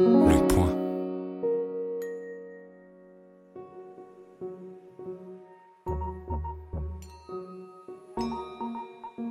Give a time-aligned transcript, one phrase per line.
[0.00, 0.76] Le point.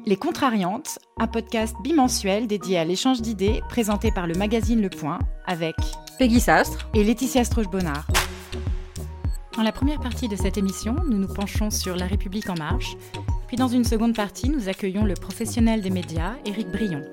[0.05, 5.19] Les Contrariantes, un podcast bimensuel dédié à l'échange d'idées présenté par le magazine Le Point
[5.45, 5.75] avec
[6.19, 6.89] Peggy Sastre.
[6.93, 8.07] et Laetitia Stroche-Bonnard.
[9.55, 12.97] Dans la première partie de cette émission, nous nous penchons sur La République en marche,
[13.47, 17.03] puis dans une seconde partie, nous accueillons le professionnel des médias, Éric Brion.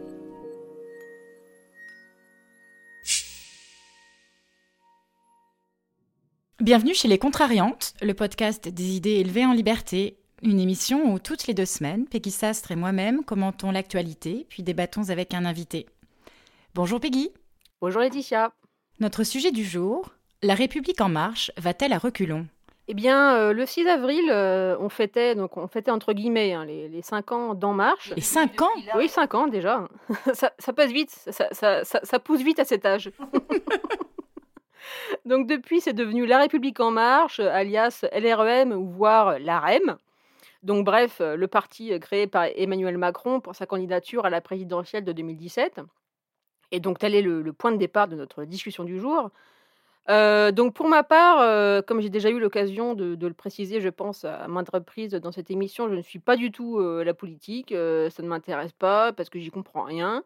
[6.65, 11.47] Bienvenue chez Les Contrariantes, le podcast des idées élevées en liberté, une émission où toutes
[11.47, 15.85] les deux semaines, Peggy Sastre et moi-même commentons l'actualité, puis débattons avec un invité.
[16.75, 17.29] Bonjour Peggy.
[17.83, 18.51] Bonjour Laetitia.
[18.99, 22.47] Notre sujet du jour, La République en marche va-t-elle à reculons?
[22.89, 26.65] Eh bien, euh, le 6 avril, euh, on fêtait, donc on fêtait entre guillemets hein,
[26.65, 28.15] les, les 5 ans d'En Marche.
[28.17, 28.71] Et 5 ans?
[28.97, 29.87] Oui, 5 ans déjà.
[30.33, 33.11] ça, ça passe vite, ça, ça- ça- ça pousse vite à cet âge.
[35.25, 39.97] donc depuis, c'est devenu La République En Marche, alias LREM, ou voire l'AREM.
[40.65, 44.41] Donc bref, euh, le parti euh, créé par Emmanuel Macron pour sa candidature à la
[44.41, 45.83] présidentielle de 2017.
[46.73, 49.31] Et donc tel est le, point de départ de notre discussion du jour.
[50.09, 54.25] Euh, donc pour ma part, comme j'ai déjà eu l'occasion de, le préciser, je pense
[54.25, 58.23] à maintes reprises dans cette émission, je ne suis pas du tout la politique, ça
[58.23, 60.25] ne m'intéresse pas parce que j'y comprends rien.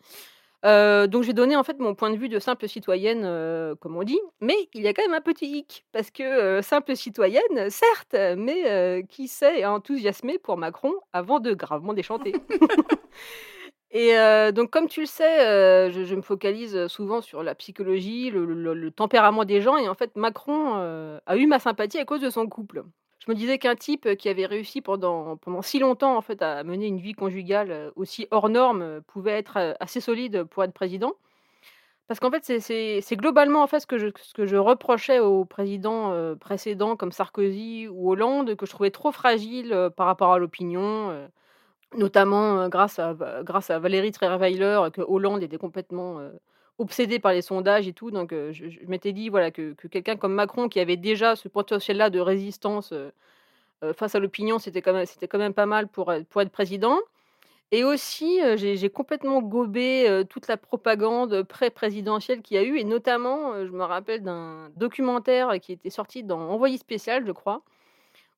[0.64, 3.96] Euh, donc j'ai donné en fait mon point de vue de simple citoyenne, euh, comme
[3.96, 6.96] on dit, mais il y a quand même un petit hic parce que euh, simple
[6.96, 12.32] citoyenne, certes, mais qui s'est enthousiasmée pour Macron avant de gravement déchanter.
[13.90, 14.12] Et
[14.52, 18.74] donc, comme tu le sais, je, je me focalise souvent sur la psychologie, le, le-
[18.74, 19.76] le tempérament des gens.
[19.78, 20.74] Et en fait, Macron
[21.24, 22.82] a eu ma sympathie à cause de son couple.
[23.26, 26.62] Je me disais qu'un type qui avait réussi pendant, pendant si longtemps en fait, à
[26.64, 30.64] mener une vie conjugale euh, aussi hors norme euh, pouvait être euh, assez solide pour
[30.64, 31.14] être président.
[32.08, 35.44] Parce qu'en fait, c'est- globalement en fait, ce, que je, ce que je reprochais aux
[35.44, 40.32] présidents euh, précédents comme Sarkozy ou Hollande, que je trouvais trop fragile euh, par rapport
[40.32, 41.10] à l'opinion.
[41.10, 41.28] euh,
[41.96, 43.14] notamment euh, grâce à,
[43.44, 46.30] grâce à Valérie Trierweiler, que Hollande était complètement euh,
[46.78, 48.10] obsédé par les sondages et tout.
[48.10, 52.10] Donc, je, m'étais dit voilà, que, que quelqu'un comme Macron, qui avait déjà ce potentiel-là
[52.10, 52.92] de résistance
[53.94, 56.98] face à l'opinion, c'était quand, même- c'était quand même pas mal pour, pour être président.
[57.70, 62.84] Et aussi, j'ai j'ai complètement gobé toute la propagande pré-présidentielle qu'il y a eu, et
[62.84, 67.62] notamment, je me rappelle d'un documentaire qui était sorti dans Envoyé spécial, je crois,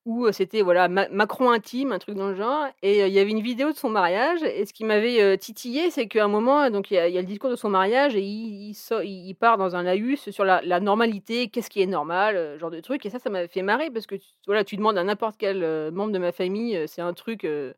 [0.05, 3.13] où euh, c'était voilà Ma- Macron intime, un truc dans le genre, et euh, il
[3.13, 4.41] y avait une vidéo de son mariage.
[4.43, 7.23] Et ce qui m'avait euh, titillé, c'est qu'à un moment, donc il y, a le
[7.23, 11.69] discours de son mariage et il, il, part dans un laïus sur la, normalité, qu'est-ce
[11.69, 13.05] qui est normal, euh, genre de truc.
[13.05, 14.15] Et ça, ça m'avait fait marrer parce que
[14.47, 17.45] voilà, tu demandes à n'importe quel euh, membre de ma famille, euh, c'est un truc.
[17.45, 17.73] euh,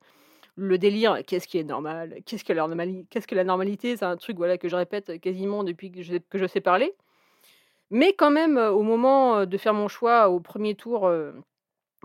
[0.55, 4.38] le délire, qu'est-ce qui est normal, qu'est-ce que la, que la normalité, c'est un truc
[4.38, 6.94] voilà que je répète quasiment depuis que je, sais parler.
[7.90, 11.31] Mais quand même, euh, au moment euh, de faire mon choix au premier tour euh,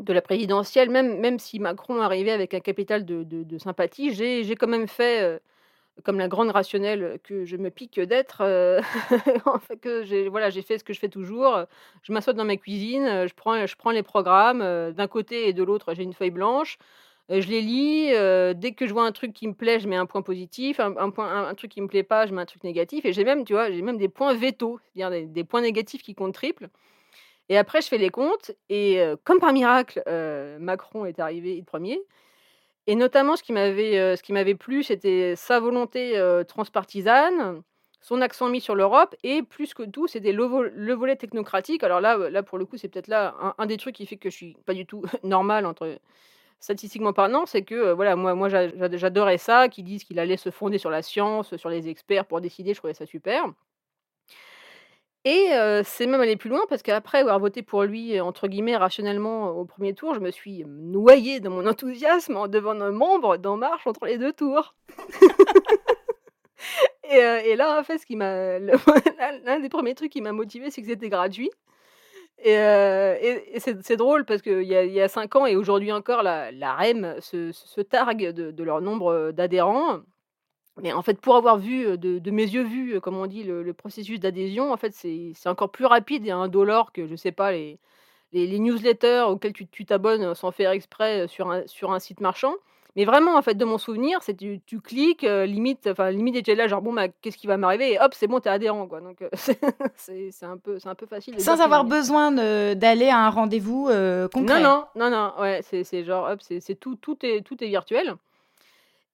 [0.00, 4.54] de la présidentielle, même, même si Macron arrivait avec un capital de, de- sympathie, j'ai
[4.54, 5.38] quand même fait, euh,
[6.04, 8.80] comme la grande rationnelle que je me pique d'être, euh,
[9.82, 11.64] que j'ai voilà, fait ce que je fais toujours.
[12.02, 15.48] Je m'assois dans ma cuisine, euh, je prends, je prends les programmes, euh, d'un côté
[15.48, 16.78] et de l'autre, j'ai une feuille blanche.
[17.30, 18.06] Je les lis.
[18.58, 20.80] dès que je vois un truc qui me plaît, je mets un point positif.
[20.80, 23.04] Un, point, un, truc qui me plaît pas, je mets un truc négatif.
[23.04, 26.14] Et j'ai même, tu vois, j'ai même des points veto, c'est-à-dire des points négatifs qui
[26.14, 26.70] comptent triple.
[27.48, 28.52] Et après, je fais les comptes.
[28.68, 30.02] Et comme par miracle,
[30.60, 32.00] Macron est arrivé premier.
[32.86, 34.14] Et notamment, ce qui m'avait,
[34.54, 37.62] plu, c'était sa volonté transpartisane,
[38.00, 41.82] son accent mis sur l'Europe, et plus que tout, c'était le, le volet technocratique.
[41.84, 44.16] Alors là, là pour le coup, c'est peut-être là un, un des trucs qui fait
[44.16, 45.98] que je suis pas du tout normal entre
[46.60, 50.36] statistiquement parlant, c'est que voilà, moi, moi j'a- j'a- j'adorais ça, qu'ils disent qu'il allait
[50.36, 53.46] se fonder sur la science, sur les experts pour décider, je trouvais ça super.
[55.28, 58.78] Et euh, c'est même aller plus loin parce qu'après avoir voté pour lui, entre guillemets,
[58.78, 62.92] rationnellement au premier tour, je me suis euh, noyée dans mon enthousiasme en devenant un
[62.92, 64.74] membre d'En Marche entre les deux tours.
[67.10, 68.00] et, euh, et là, en fait,
[69.44, 71.50] l'un des premiers trucs qui m'a motivé, c'est que c'était gratuit.
[72.42, 72.56] Et,
[73.58, 78.30] c'est drôle parce qu'il y a, cinq ans et aujourd'hui encore, la, REM se, targue
[78.30, 80.00] de, leur nombre d'adhérents.
[80.82, 83.62] Mais en fait, pour avoir vu de, de mes yeux vus, comme on dit, le,
[83.62, 87.52] le processus d'adhésion, en fait, c'est encore plus rapide et indolore que, je sais pas,
[87.52, 87.78] les,
[88.32, 92.54] les, les newsletters auxquels tu t'abonnes sans faire exprès sur un, sur un site marchand.
[92.96, 96.34] Mais vraiment, en fait, de mon souvenir, c'est tu, tu cliques, euh, limite, enfin, limite
[96.44, 97.92] déjà là, genre, bon, bah, qu'est-ce qui va m'arriver?
[97.92, 99.00] Et hop, c'est bon, t'es adhérent, quoi.
[99.00, 99.28] Donc, euh,
[99.94, 101.40] c'est un, peu- un peu facile.
[101.40, 102.32] Sans avoir besoin
[102.74, 104.62] d'aller à un rendez-vous euh, concret.
[104.62, 107.68] Non, non, non, non, ouais, c'est genre, hop, c'est c'est tout, tout est, tout est
[107.68, 108.16] virtuel.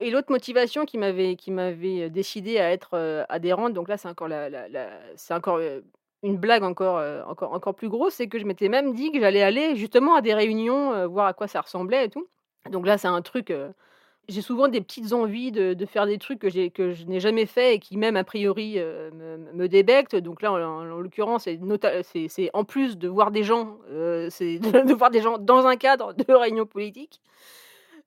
[0.00, 4.29] Et l'autre motivation qui m'avait qui m'avait décidée à être, adhérente, donc là, c'est encore
[4.29, 4.49] la
[5.17, 5.61] c'est encore,
[6.23, 9.43] une blague encore, encore encore plus grosse, c'est que je m'étais même dit que j'allais
[9.43, 12.26] aller justement à des réunions, voir à quoi ça ressemblait et tout.
[12.70, 13.52] Donc là, c'est un truc,
[14.29, 17.46] j'ai souvent des petites envies de de faire des trucs que que je n'ai jamais
[17.46, 20.17] fait et qui même a priori, me me débectent.
[20.17, 23.79] Donc là, en l'occurrence, c'est c'est en plus de voir des gens,
[24.31, 27.20] c'est de voir des gens dans un cadre de réunion politique.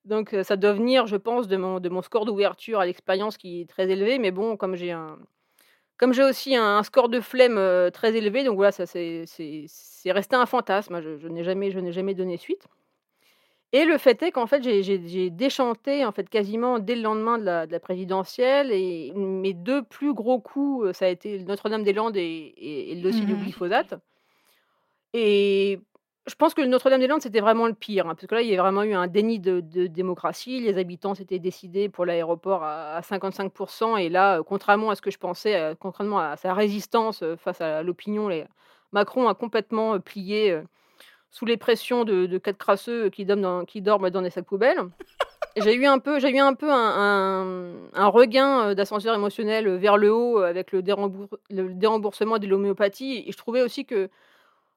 [0.07, 3.62] Donc ça doit venir, je pense, de mon de mon score d'ouverture à l'expérience qui
[3.62, 4.19] est très élevé.
[4.19, 5.18] Mais bon, comme j'ai un
[5.98, 7.59] comme j'ai aussi un score de flemme,
[7.92, 9.25] très élevé, donc voilà, ça c'est
[10.07, 11.01] resté un fantasme.
[11.01, 12.68] Je je n'ai jamais je n'ai jamais donné suite.
[13.74, 17.44] Et le fait est qu'en fait, j'ai déchanté, en fait, quasiment dès le lendemain de
[17.44, 22.54] la de la présidentielle et mes deux plus gros coups, ça a été Notre-Dame-des-Landes et
[22.92, 23.95] et le dossier du Mmh glyphosate.
[25.13, 25.80] Et
[26.27, 28.62] je pense que Notre-Dame-des-Landes, c'était vraiment le pire, hein, parce que là, il y a
[28.62, 30.59] vraiment eu un déni de démocratie.
[30.59, 35.01] Les habitants s'étaient décidés pour l'aéroport à à 55% et là, heu, contrairement à ce
[35.01, 38.29] que je pensais, heu, contrairement à sa résistance, heu, face à l'opinion,
[38.91, 40.62] Macron a complètement, plié,
[41.31, 44.80] sous les pressions de 4 crasseux qui dorment dans des sacs poubelles.
[45.56, 50.13] J'ai eu un peu j'ai eu un peu un un regain, d'ascenseur émotionnel, vers le
[50.13, 54.09] haut, avec le déremboursement de l'homéopathie et je trouvais aussi que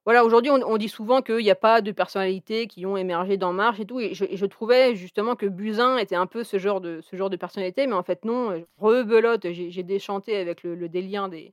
[0.07, 3.53] voilà, aujourd'hui, on dit souvent qu'il y a pas de personnalités qui ont émergé d'En
[3.53, 7.01] Marche et tout et je trouvais justement que Buzyn était un peu ce genre de
[7.03, 10.89] ce genre de personnalité, mais en fait non, heu, rebelote, j'ai déchanté avec le le
[10.89, 11.53] délire des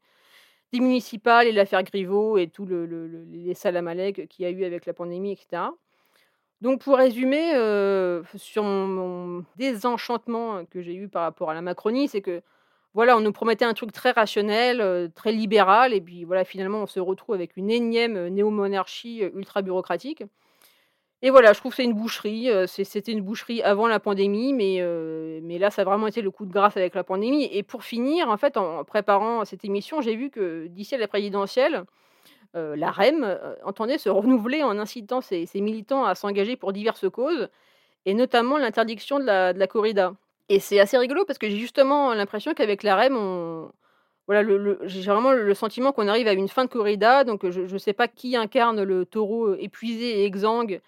[0.74, 4.64] municipales et l'affaire Griveaux et tout le le le les salamalek qu'il y a eu
[4.66, 5.74] avec la pandémie et cetera.
[6.62, 12.08] Donc pour résumer, heu, sur mon désenchantement que j'ai eu par rapport à la Macronie,
[12.08, 12.42] c'est que
[12.94, 16.80] voilà, on nous promettait un truc très rationnel, heu, très libéral et puis voilà, finalement,
[16.84, 20.24] on se retrouve avec une énième, heu, néo-monarchie, heu, ultra bureaucratique
[21.24, 24.80] et voilà, je trouve que c'est une boucherie, c'était une boucherie avant la pandémie, mais
[25.42, 27.84] mais là, ça a vraiment été le coup de grâce avec la pandémie et pour
[27.84, 31.86] finir, en fait, en préparant cette émission, j'ai vu que d'ici à la présidentielle,
[32.56, 37.50] la REM, entendait se renouveler en incitant ses militants à s'engager pour diverses causes
[38.06, 40.13] et notamment l'interdiction de la corrida.
[40.50, 43.72] Et c'est assez rigolo parce que j'ai justement l'impression qu'avec la REM, on
[44.28, 44.44] voilà,
[44.86, 47.94] j'ai vraiment le sentiment qu'on arrive à une fin de corrida, donc je je sais
[47.94, 50.82] pas qui incarne le taureau, heu, épuisé et exsangue.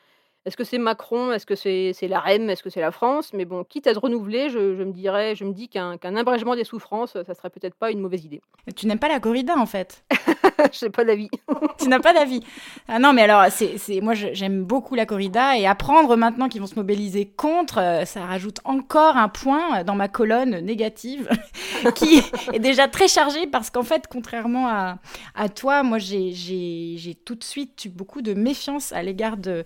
[0.45, 1.31] Est-ce que c'est Macron?
[1.33, 2.49] Est-ce que c'est c'est la REM?
[2.49, 3.33] Est-ce que c'est la France?
[3.33, 6.15] Mais bon, quitte à se renouveler, je je me dirais je me dis qu'un qu'un
[6.15, 8.41] abrégement des souffrances, ça serait peut-être pas une mauvaise idée.
[8.75, 10.03] Tu n'aimes pas la corrida, en fait?
[10.71, 11.29] J'ai pas d'avis.
[11.77, 12.41] Tu n'as pas d'avis?
[12.87, 16.61] Ah non, mais alors, c'est moi, je j'aime beaucoup la corrida et apprendre maintenant qu'ils
[16.61, 21.29] vont se mobiliser contre, heu, ça rajoute encore un point dans ma colonne négative
[21.95, 22.21] qui
[22.53, 24.99] est déjà très chargée parce qu'en fait, contrairement à
[25.35, 29.65] à toi, moi, j'ai tout de suite eu beaucoup de méfiance à l'égard de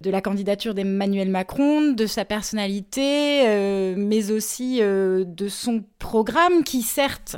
[0.00, 6.64] de la candidature d'Emmanuel Macron, de sa personnalité, euh, mais aussi euh, de son programme
[6.64, 7.36] qui, certes,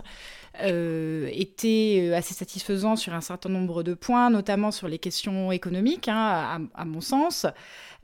[0.63, 6.09] euh, était assez satisfaisant sur un certain nombre de points, notamment sur les questions économiques,
[6.09, 6.17] hein,
[6.75, 7.47] à, à, mon sens,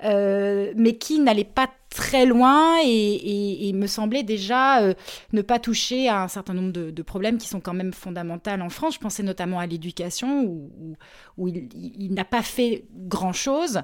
[0.05, 4.95] euh, mais qui n'allait pas très loin et, me semblait déjà euh,
[5.33, 8.69] ne pas toucher à un certain nombre de, problèmes qui sont quand même fondamentaux en
[8.69, 8.95] France.
[8.95, 10.43] Je pensais notamment à l'éducation
[11.39, 13.81] où, il, n'a pas fait grand-chose.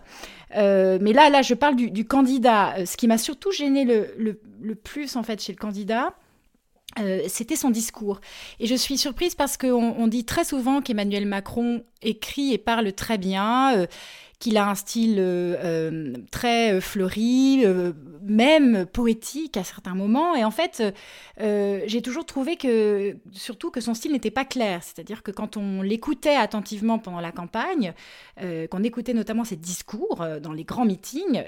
[0.57, 2.85] Euh, mais là, là, je parle du, candidat.
[2.85, 6.13] Ce qui m'a surtout gêné le, plus en fait chez le candidat,
[7.29, 8.21] c'était son discours.
[8.59, 12.93] Et je suis surprise parce qu'on on dit très souvent qu'Emmanuel Macron écrit et parle
[12.93, 13.87] très bien.
[14.41, 17.93] Qu'il a un style euh, euh, très fleuri, euh,
[18.23, 20.35] même poétique à certains moments.
[20.35, 20.83] Et en fait,
[21.41, 24.83] euh, j'ai toujours trouvé que, surtout, que son style n'était pas clair.
[24.83, 27.93] C'est-à-dire que quand on l'écoutait attentivement pendant la campagne,
[28.41, 31.43] euh, qu'on écoutait notamment ses discours dans les grands meetings,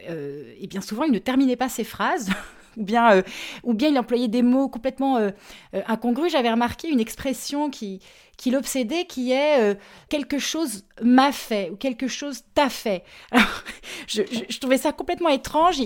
[0.60, 2.30] et bien souvent, il ne terminait pas ses phrases.
[2.76, 3.22] ou bien, euh,
[3.62, 5.30] ou bien il employait des mots complètement euh,
[5.74, 6.32] euh, incongrus.
[6.32, 8.00] J'avais remarqué une expression qui,
[8.36, 9.74] qui l'obsédait, qui est euh,
[10.08, 13.04] quelque chose m'a fait ou quelque chose t'a fait.
[14.06, 15.76] Je, trouvais ça complètement étrange.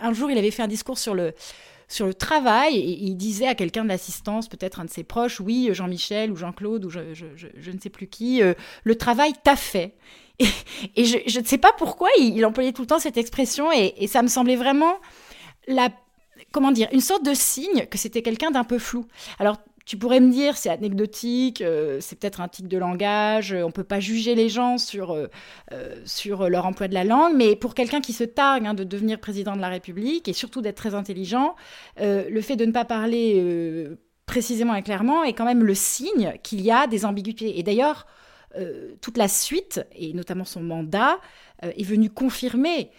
[0.00, 1.32] Un jour, il avait fait un discours sur le
[1.88, 5.38] sur le travail et il disait à quelqu'un de l'assistance, peut-être un de ses proches,
[5.38, 8.42] oui, Jean-Michel ou Jean-Claude ou je, je, ne sais plus qui,
[8.82, 9.94] le travail t'a fait.
[10.40, 10.48] Et,
[10.96, 14.20] et je, ne sais pas pourquoi il, employait tout le temps cette expression et ça
[14.20, 14.96] me semblait vraiment
[15.66, 15.90] la
[16.56, 19.04] comment dire, une sorte de signe que c'était quelqu'un d'un peu flou.
[19.38, 23.62] Alors, tu pourrais me dire, c'est anecdotique, euh, c'est peut-être un tic de langage, euh,
[23.62, 25.28] on peut pas juger les gens sur, euh,
[26.06, 29.20] sur leur emploi de la langue, mais pour quelqu'un qui se targue hein, de devenir
[29.20, 31.56] président de la République et surtout d'être très intelligent,
[31.98, 33.86] le fait de ne pas parler
[34.24, 37.58] précisément et clairement est quand même le signe qu'il y a des ambiguïtés.
[37.58, 38.06] Et d'ailleurs,
[39.00, 41.18] toute la suite, et notamment son mandat,
[41.62, 42.90] est venu confirmer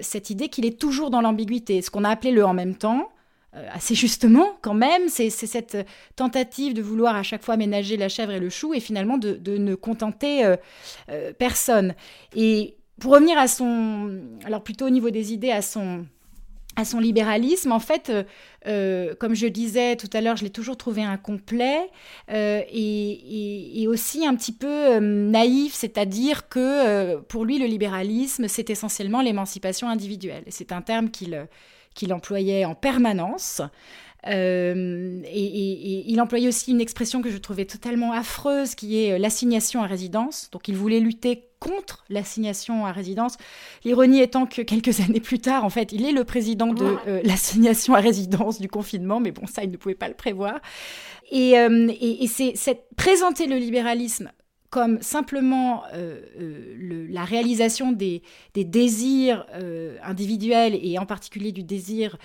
[0.00, 1.82] cette idée qu'il est toujours dans l'ambiguïté.
[1.82, 3.08] Ce qu'on a appelé le en même temps,
[3.52, 5.08] assez justement quand même.
[5.08, 5.76] C'est cette
[6.16, 9.34] tentative de vouloir à chaque fois ménager la chèvre et le chou et finalement de,
[9.34, 10.54] de ne contenter
[11.38, 11.94] personne.
[12.34, 16.06] Et pour revenir à son, alors plutôt au niveau des idées, à son
[16.78, 18.22] à son libéralisme, en fait, euh,
[18.68, 21.90] euh, comme je disais tout à l'heure, je l'ai toujours trouvé incomplet
[22.30, 29.22] euh, et, aussi un petit peu naïf, c'est-à-dire que pour lui, le libéralisme, c'est essentiellement
[29.22, 30.44] l'émancipation individuelle.
[30.48, 33.62] C'est un terme qu'il employait en permanence.
[34.26, 39.82] Euh, et, il employait aussi une expression que je trouvais totalement affreuse, qui est l'assignation
[39.82, 40.48] à résidence.
[40.52, 43.36] Donc il voulait lutter contre l'assignation à résidence.
[43.84, 47.20] L'ironie étant que quelques années plus tard, en fait, il est le président de euh,
[47.24, 50.60] l'assignation à résidence du confinement, mais bon, ça, il ne pouvait pas le prévoir.
[51.30, 54.30] Et, et c'est présenter le libéralisme
[54.70, 58.22] comme simplement euh, euh, la réalisation des,
[58.54, 62.18] désirs euh, individuels et en particulier du désir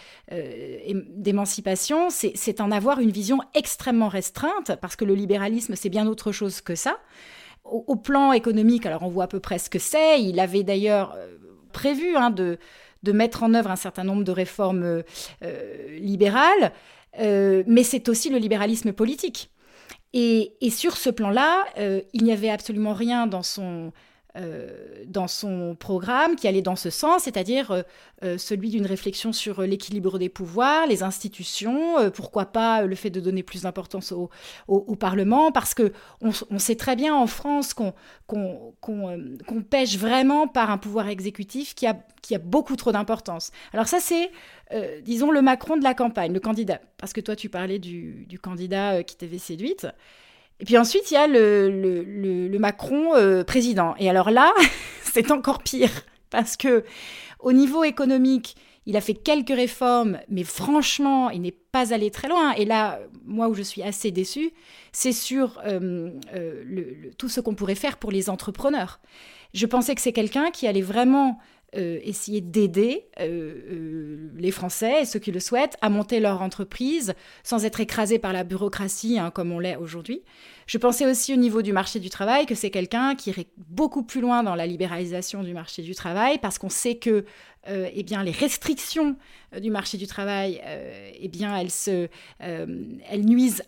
[1.16, 6.32] d'émancipation, c'est en avoir une vision extrêmement restreinte parce que le libéralisme, c'est bien autre
[6.32, 6.98] chose que ça.
[7.64, 10.22] Au, plan économique, alors on voit à peu près ce que c'est.
[10.22, 11.18] Il avait d'ailleurs
[11.72, 12.60] prévu hein, de,
[13.04, 15.02] de, mettre en œuvre un certain nombre de réformes
[15.90, 16.74] libérales,
[17.20, 19.50] mais c'est aussi le libéralisme politique.
[20.14, 23.92] Et, sur ce plan-là, euh, il n'y avait absolument rien dans son,
[24.36, 27.84] euh, dans son programme qui allait dans ce sens, c'est-à-dire
[28.24, 33.20] euh, celui d'une réflexion sur l'équilibre des pouvoirs, les institutions, pourquoi pas le fait de
[33.20, 34.30] donner plus d'importance au,
[34.96, 37.94] Parlement, parce que on, sait très bien en France qu'on
[39.70, 41.96] pêche vraiment par un pouvoir exécutif qui a,
[42.40, 43.52] beaucoup trop d'importance.
[43.74, 44.32] Alors ça, c'est
[44.74, 46.80] euh, disons, le Macron de la campagne, le candidat.
[46.98, 49.88] Parce que toi, tu parlais du, candidat euh, qui t'avait séduite.
[50.64, 53.96] Et puis ensuite, il y a le, Macron euh, président.
[54.00, 54.54] Et alors là,
[55.04, 55.92] c'est encore pire.
[56.30, 56.86] Parce que
[57.42, 58.56] au niveau économique,
[58.86, 62.54] il a fait quelques réformes, mais franchement, il n'est pas allé très loin.
[62.54, 64.54] Et là, moi où je suis assez déçue,
[64.94, 65.62] c'est sur
[67.18, 69.02] tout ce qu'on pourrait faire pour les entrepreneurs.
[69.54, 71.40] Je pensais que c'est quelqu'un qui allait vraiment
[71.76, 76.42] euh, essayer d'aider euh, euh, les Français et ceux qui le souhaitent à monter leur
[76.44, 80.22] entreprise sans être écrasés par la bureaucratie hein, comme on l'est aujourd'hui.
[80.68, 84.04] Je pensais aussi au niveau du marché du travail que c'est quelqu'un qui irait beaucoup
[84.04, 87.26] plus loin dans la libéralisation du marché du travail parce qu'on sait que
[87.66, 89.16] eh bien, les restrictions
[89.58, 90.62] du marché du travail,
[91.18, 93.64] eh bien, elles, se, elles nuisent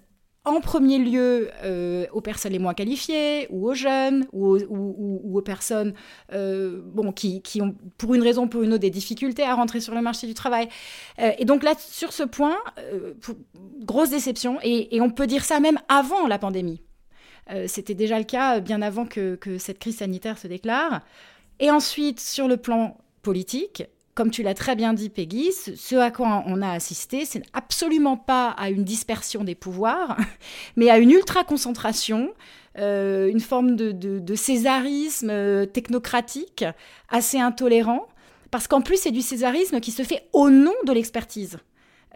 [0.46, 5.94] en premier lieu euh, aux personnes les moins qualifiées, ou aux jeunes, ou aux, personnes
[6.34, 9.82] euh, bon, qui, ont, pour une raison ou pour une autre, des difficultés à rentrer
[9.82, 10.70] sur le marché du travail.
[11.20, 12.58] Euh, et donc là, sur ce point,
[13.82, 16.82] grosse déception, et, on peut dire ça même avant la pandémie.
[17.68, 21.02] C'était déjà le cas bien avant que cette crise sanitaire se déclare.
[21.60, 23.84] Et ensuite, sur le plan politique,
[24.16, 28.16] comme tu l'as très bien dit, Peggy, ce à quoi on a assisté, c'est absolument
[28.16, 30.18] pas à une dispersion des pouvoirs,
[30.78, 32.34] mais à une ultra-concentration,
[32.80, 36.64] euh, une forme de, césarisme euh, technocratique
[37.10, 38.08] assez intolérant,
[38.52, 41.58] parce qu'en plus, c'est du césarisme qui se fait au nom de l'expertise.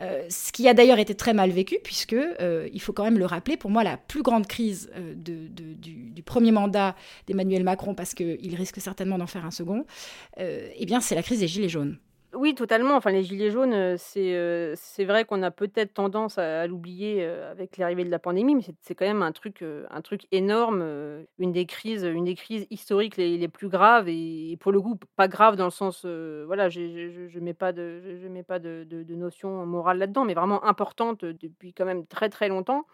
[0.02, 3.20] Euh, ce qui a d'ailleurs été très mal vécu, puisque, euh, il faut quand même
[3.20, 6.96] le rappeler, pour moi, la plus grande crise euh, du, premier mandat
[7.28, 9.86] d'Emmanuel Macron, parce qu'il risque certainement d'en faire un second,
[10.38, 11.98] eh bien, c'est la crise des Gilets jaunes.
[12.36, 12.96] Oui, totalement.
[12.96, 18.04] Enfin, les gilets jaunes, c'est, c'est vrai qu'on a peut-être tendance à l'oublier, avec l'arrivée
[18.06, 20.84] de la pandémie, mais c'est quand même un truc, un truc énorme,
[21.40, 25.28] une des crises une des crises historiques les plus graves et pour le coup, pas
[25.28, 29.16] grave dans le sens, voilà, je je mets pas de je mets pas de de
[29.16, 32.86] notion morale là-dedans, mais vraiment importante, depuis quand même très, très longtemps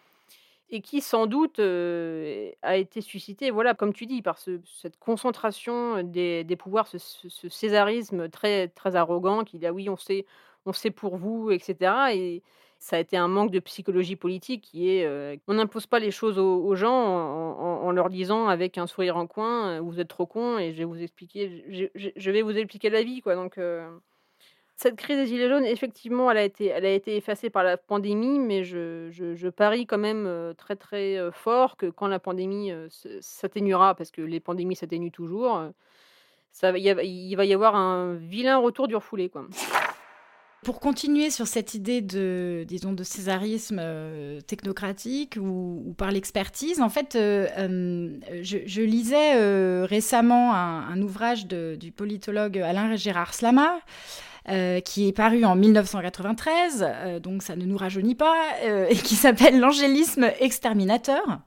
[0.69, 6.55] et qui sans doute a été suscité, voilà, comme tu dis, par cette concentration des,
[6.57, 10.25] pouvoirs, ce, césarisme très, très arrogant qui dit ah oui, on sait,
[10.65, 11.93] on sait pour vous, etc.
[12.13, 12.43] Et
[12.79, 16.39] ça a été un manque de psychologie politique qui est on n'impose pas les choses
[16.39, 20.73] aux, gens en, leur disant avec un sourire en coin vous êtes trop con et
[20.73, 23.35] je vais vous expliquer, je, vais vous expliquer la vie, quoi.
[23.35, 23.57] Donc
[24.77, 27.77] cette crise des Gilets jaunes, effectivement, elle a été, elle a été effacée par la
[27.77, 32.19] pandémie, mais je, je, parie quand même euh, très très euh, fort que quand la
[32.19, 32.87] pandémie euh,
[33.21, 35.63] s'atténuera, parce que les pandémies s'atténuent toujours,
[36.51, 39.29] ça, il va y avoir un vilain retour du refoulé.
[39.29, 39.47] Quoi.
[40.63, 43.81] Pour continuer sur cette idée de, disons, de césarisme
[44.47, 52.57] technocratique ou, par l'expertise, en fait, je, lisais récemment un, un ouvrage de, du politologue
[52.57, 53.79] Alain Gérard Slama,
[54.47, 58.95] euh, qui est paru en 1993, euh, donc ça ne nous rajeunit pas, euh, et
[58.95, 61.39] qui s'appelle L'angélisme exterminateur.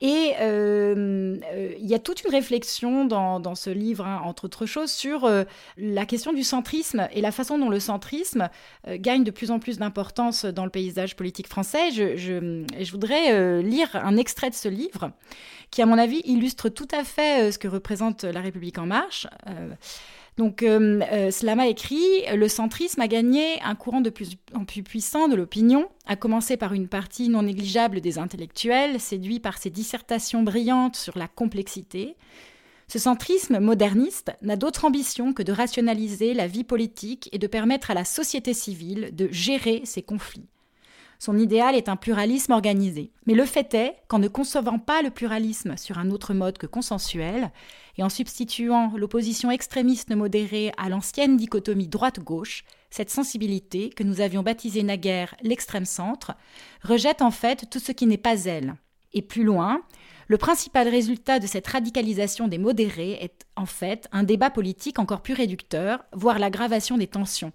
[0.00, 5.30] Et il y a toute une réflexion dans, ce livre, hein, entre autres choses, sur
[5.78, 8.50] la question du centrisme et la façon dont le centrisme
[8.86, 11.90] gagne de plus en plus d'importance dans le paysage politique français.
[11.90, 15.10] Je, je voudrais lire un extrait de ce livre
[15.70, 19.26] qui, à mon avis, illustre tout à fait ce que représente la République en marche.
[20.36, 24.82] Donc, euh, euh, Slama écrit Le centrisme a gagné un courant de plus en plus
[24.82, 29.70] puissant de l'opinion, à commencer par une partie non négligeable des intellectuels, séduits par ses
[29.70, 32.16] dissertations brillantes sur la complexité.
[32.88, 37.90] Ce centrisme moderniste n'a d'autre ambition que de rationaliser la vie politique et de permettre
[37.90, 40.48] à la société civile de gérer ses conflits.
[41.18, 43.10] Son idéal est un pluralisme organisé.
[43.26, 46.66] Mais le fait est qu'en ne concevant pas le pluralisme sur un autre mode que
[46.66, 47.50] consensuel,
[47.96, 54.42] et en substituant l'opposition extrémiste modérée à l'ancienne dichotomie droite-gauche, cette sensibilité, que nous avions
[54.42, 56.32] baptisée naguère l'extrême centre,
[56.82, 58.76] rejette en fait tout ce qui n'est pas elle.
[59.12, 59.82] Et plus loin,
[60.26, 65.22] le principal résultat de cette radicalisation des modérés est en fait un débat politique encore
[65.22, 67.52] plus réducteur, voire l'aggravation des tensions,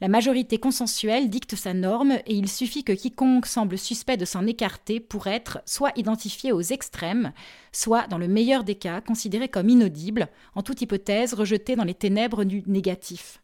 [0.00, 4.46] la majorité consensuelle dicte sa norme et il suffit que quiconque semble suspect de s'en
[4.46, 7.32] écarter pour être soit identifié aux extrêmes,
[7.72, 11.94] soit, dans le meilleur des cas, considéré comme inaudible, en toute hypothèse rejeté dans les
[11.94, 13.40] ténèbres du négatif.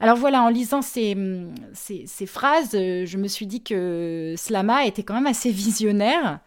[0.00, 1.16] Alors voilà, en lisant ces,
[2.26, 6.40] phrases, je me suis dit que Slama était quand même assez visionnaire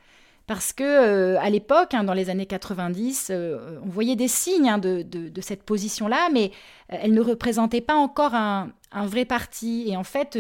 [0.48, 4.70] parce que euh, à l'époque, hein, dans les années 90, euh, on voyait des signes
[4.70, 6.52] hein, de, cette position-là, mais
[6.94, 9.86] euh, elle ne représentait pas encore un, vrai parti.
[9.88, 10.40] Et en fait,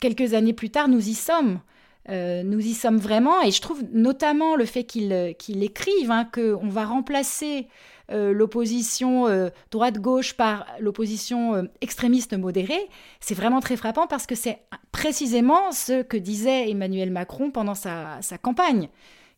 [0.00, 1.60] quelques années plus tard, nous y sommes.
[2.08, 6.68] nous y sommes vraiment, et je trouve notamment le fait qu'il qu'il écrive hein, qu'on
[6.68, 7.68] va remplacer
[8.10, 12.88] euh, l'opposition euh, droite-gauche par l'opposition euh, extrémiste modérée,
[13.20, 14.60] c'est vraiment très frappant parce que c'est
[14.92, 18.88] précisément ce que disait Emmanuel Macron pendant sa, campagne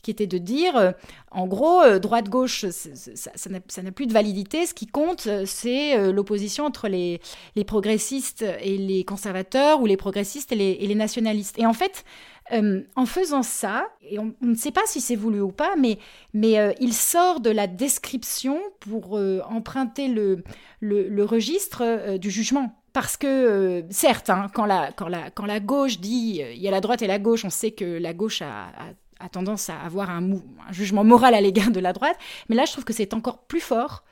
[0.03, 0.95] qui était de dire,
[1.31, 4.65] en gros, droite-gauche, ça n'a plus de validité.
[4.65, 7.21] Ce qui compte, c'est l'opposition entre les,
[7.67, 11.59] progressistes et les conservateurs ou les progressistes les, et les nationalistes.
[11.59, 12.07] Et en fait,
[12.53, 15.99] euh, en faisant ça, et on, ne sait pas si c'est voulu ou pas, mais,
[16.35, 20.43] mais euh, il sort de la description pour euh, emprunter le,
[20.81, 22.77] le, registre du jugement.
[22.93, 26.73] Parce que, certes, hein, quand, la, quand, la, quand la gauche dit il y a
[26.73, 28.73] la droite et la gauche, on sait que la gauche a,
[29.21, 32.65] a, tendance à avoir un, un, jugement moral à l'égard de la droite, mais là
[32.65, 34.03] je trouve que c'est encore plus fort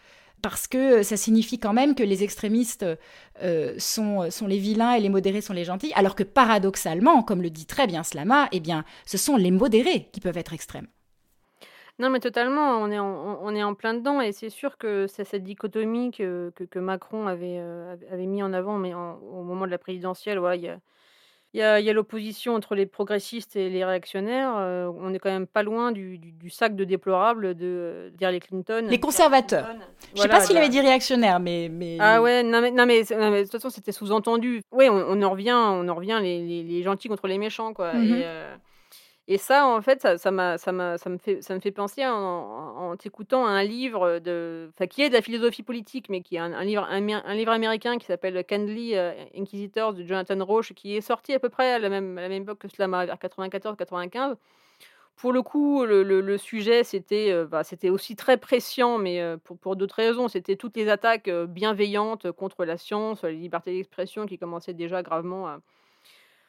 [0.43, 2.87] parce que ça signifie quand même que les extrémistes
[3.43, 7.43] euh, sont, sont les vilains et les modérés sont les gentils, alors que paradoxalement, comme
[7.43, 10.89] le dit très bien Slama, eh bien, ce sont les modérés qui peuvent être extrêmes.
[12.01, 15.09] Non, mais totalement, on est en, on est en plein dedans, et c'est sûr que
[15.09, 19.67] c'est cette dichotomie que, que, Macron avait, euh, avait mis en avant, mais au moment
[19.67, 20.79] de la présidentielle, voilà,
[21.55, 24.55] il y a, l'opposition entre les progressistes et les réactionnaires.
[24.59, 28.87] Euh, on n'est quand même pas loin du, sac de déplorable de d'Hillary Clinton.
[28.89, 29.67] Les conservateurs.
[30.15, 31.97] Je ne sais pas s'il avait dit réactionnaire, mais, mais...
[32.01, 34.61] Ah ouais, non mais, non mais, de toute façon c'était sous-entendu.
[34.73, 37.95] Oui, on, en revient, on en revient les, les, gentils contre les méchants, quoi.
[37.95, 38.55] Et, euh,
[39.31, 42.15] et ça, en fait, ça, ça, ça, ça, me, fait, ça me fait penser en,
[42.15, 46.65] en, t'écoutant un livre de, qui est de la philosophie politique, mais qui est un,
[46.65, 51.35] livre, un, livre américain qui s'appelle Candly euh, Inquisitors de Jonathan Roche, qui est sorti
[51.35, 54.37] à peu près à la même, à la même époque que Slama, vers 94-95.
[55.17, 59.77] Pour le coup, le, sujet, c'était, euh, bah, aussi très pressant, mais euh, pour, pour
[59.77, 60.29] d'autres raisons.
[60.29, 65.49] C'était toutes les attaques bienveillantes contre la science, la liberté d'expression qui commençaient déjà gravement
[65.49, 65.61] à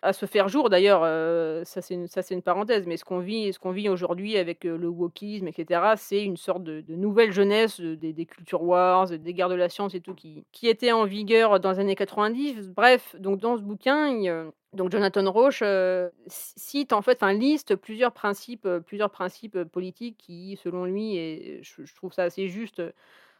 [0.01, 0.69] à se faire jour.
[0.69, 4.65] D'ailleurs, euh, ça c'est une, une parenthèse, mais ce qu'on vit, ce vit aujourd'hui avec
[4.65, 9.33] euh, le wokisme, etc., c'est une sorte de, nouvelle jeunesse des, des culture wars, des
[9.33, 12.69] guerres de la science et tout qui, qui était en vigueur dans les années 90.
[12.69, 18.13] Bref, donc dans ce bouquin, donc Jonathan Roche euh, cite en fait, enfin liste plusieurs
[18.13, 22.81] principes, plusieurs principes politiques qui, selon lui, et je trouve ça assez juste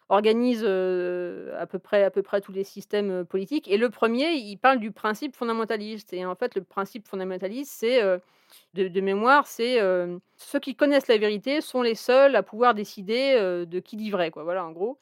[0.10, 3.68] organise à, peu près, à peu près tous les systèmes politiques.
[3.68, 6.14] Et le premier, il parle du principe fondamentaliste.
[6.14, 8.02] Et en fait, le principe fondamentaliste, c'est,
[8.74, 9.80] de, mémoire, c'est
[10.38, 14.32] ceux qui connaissent la vérité sont les seuls à pouvoir décider de qui dit vrai.
[14.32, 14.44] Quoi.
[14.44, 14.98] Voilà, en gros.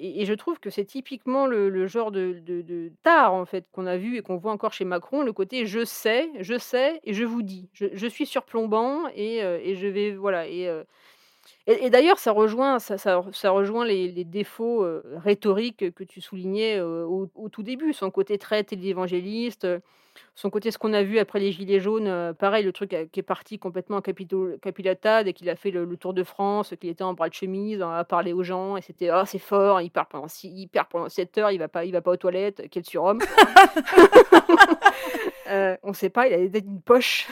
[0.00, 3.96] Et, je trouve que c'est typiquement le, genre de, de, tard, en fait, qu'on a
[3.96, 7.24] vu et qu'on voit encore chez Macron, le côté je sais, je sais et je
[7.24, 7.68] vous dis.
[7.74, 10.12] Je, suis surplombant et, et je vais.
[10.12, 10.46] Voilà.
[11.68, 17.04] Et, d'ailleurs, ça rejoint, ça, ça, rejoint les, défauts euh, rhétoriques que tu soulignais euh,
[17.04, 19.78] au, tout début, son côté très télévangéliste, euh,
[20.34, 23.22] son côté ce qu'on a vu après les Gilets jaunes, pareil, le truc qui est
[23.22, 27.12] parti complètement en capilata dès qu'il a fait le, tour de France, qu'il était en
[27.12, 30.26] bras de chemise à parler aux gens, et c'était ah c'est fort, il perd pendant
[30.42, 33.20] il perd pendant 7 heures, il va pas, il va pas aux toilettes, quel surhomme.
[35.82, 37.28] on sait pas, il a une poche.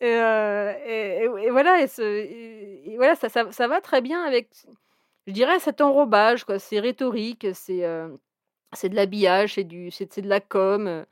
[0.00, 4.48] Et, voilà, et, voilà ça, ça, va très bien avec,
[5.26, 6.44] je dirais, cet enrobage.
[6.58, 7.84] C'est rhétorique, c'est
[8.72, 11.04] c'est de l'habillage, c'est de la com.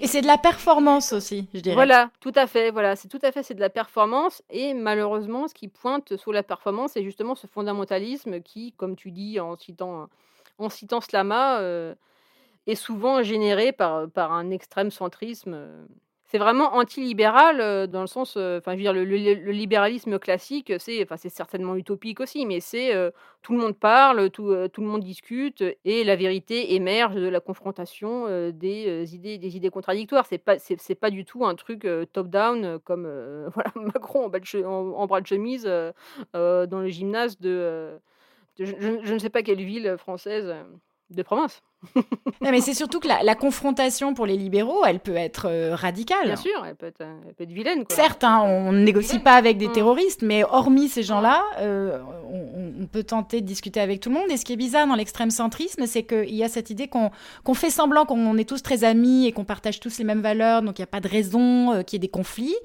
[0.00, 1.74] Et c'est de la performance aussi, je dirais.
[1.74, 2.70] Voilà, tout à fait.
[2.72, 4.42] Voilà, c'est tout à fait, c'est de la performance.
[4.50, 9.12] Et malheureusement, ce qui pointe sur la performance, c'est justement ce fondamentalisme qui, comme tu
[9.12, 10.08] dis en citant,
[10.58, 11.94] en citant Slama, euh,
[12.66, 15.56] est souvent généré par, par un extrême centrisme.
[16.26, 21.18] C'est vraiment antilibéral euh, dans le sens, euh, enfin, dire, le, libéralisme classique, c'est, enfin,
[21.18, 23.10] c'est certainement utopique aussi, mais c'est euh,
[23.42, 28.26] tout le monde parle, tout, le monde discute, et la vérité émerge de la confrontation
[28.50, 30.24] des idées, des idées contradictoires.
[30.26, 33.06] C'est pas, c'est, pas du tout un truc top-down comme
[33.76, 38.00] Macron en, en, bras de chemise dans le gymnase de,
[38.58, 40.54] je, ne sais pas quelle ville française
[41.10, 41.60] de province.
[42.40, 46.26] mais c'est surtout que la, confrontation pour les libéraux, elle peut être euh, radicale.
[46.26, 47.84] Bien sûr, elle peut être, vilaine.
[47.90, 49.72] Certes, hein, on ne négocie pas avec des mm.
[49.72, 52.00] terroristes, mais hormis ces gens-là, euh,
[52.80, 54.30] on, peut tenter de discuter avec tout le monde.
[54.30, 57.54] Et ce qui est bizarre dans l'extrême centrisme, c'est qu'il y a cette idée qu'on
[57.54, 60.78] fait semblant qu'on est tous très amis et qu'on partage tous les mêmes valeurs, donc
[60.78, 62.56] il n'y a pas de raison euh, qu'il y ait des conflits.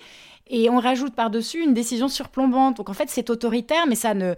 [0.49, 2.77] Et on rajoute par-dessus une décision surplombante.
[2.77, 4.33] Donc en fait, c'est autoritaire, mais ça ne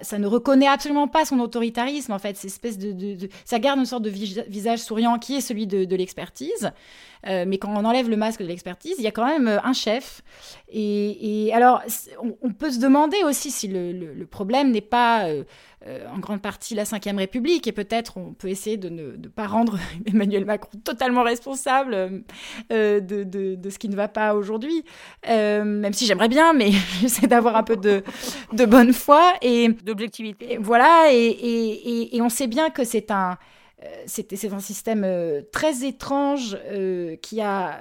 [0.00, 2.42] ça ne reconnaît absolument pas son autoritarisme, en fait.
[2.44, 6.72] Espèce de, ça garde une sorte de visage souriant qui est celui de, l'expertise.
[7.26, 9.58] Euh, mais quand on enlève le masque de l'expertise, il y a quand même euh,
[9.62, 10.22] un chef.
[10.70, 11.82] Et, alors,
[12.42, 15.44] on, peut se demander aussi si le, problème n'est pas euh,
[16.12, 17.66] en grande partie la Ve République.
[17.66, 22.24] Et peut-être on peut essayer de ne pas rendre Emmanuel Macron totalement responsable
[22.70, 24.84] de, de, ce qui ne va pas aujourd'hui.
[25.26, 26.70] même si j'aimerais bien, mais
[27.00, 28.02] j'essaie d'avoir un peu de,
[28.66, 29.34] bonne foi.
[29.42, 30.58] Et d'objectivité.
[30.60, 33.34] Voilà, et, on sait bien que c'est un, euh,
[34.06, 37.80] c'est un système euh, très étrange euh, qui, a,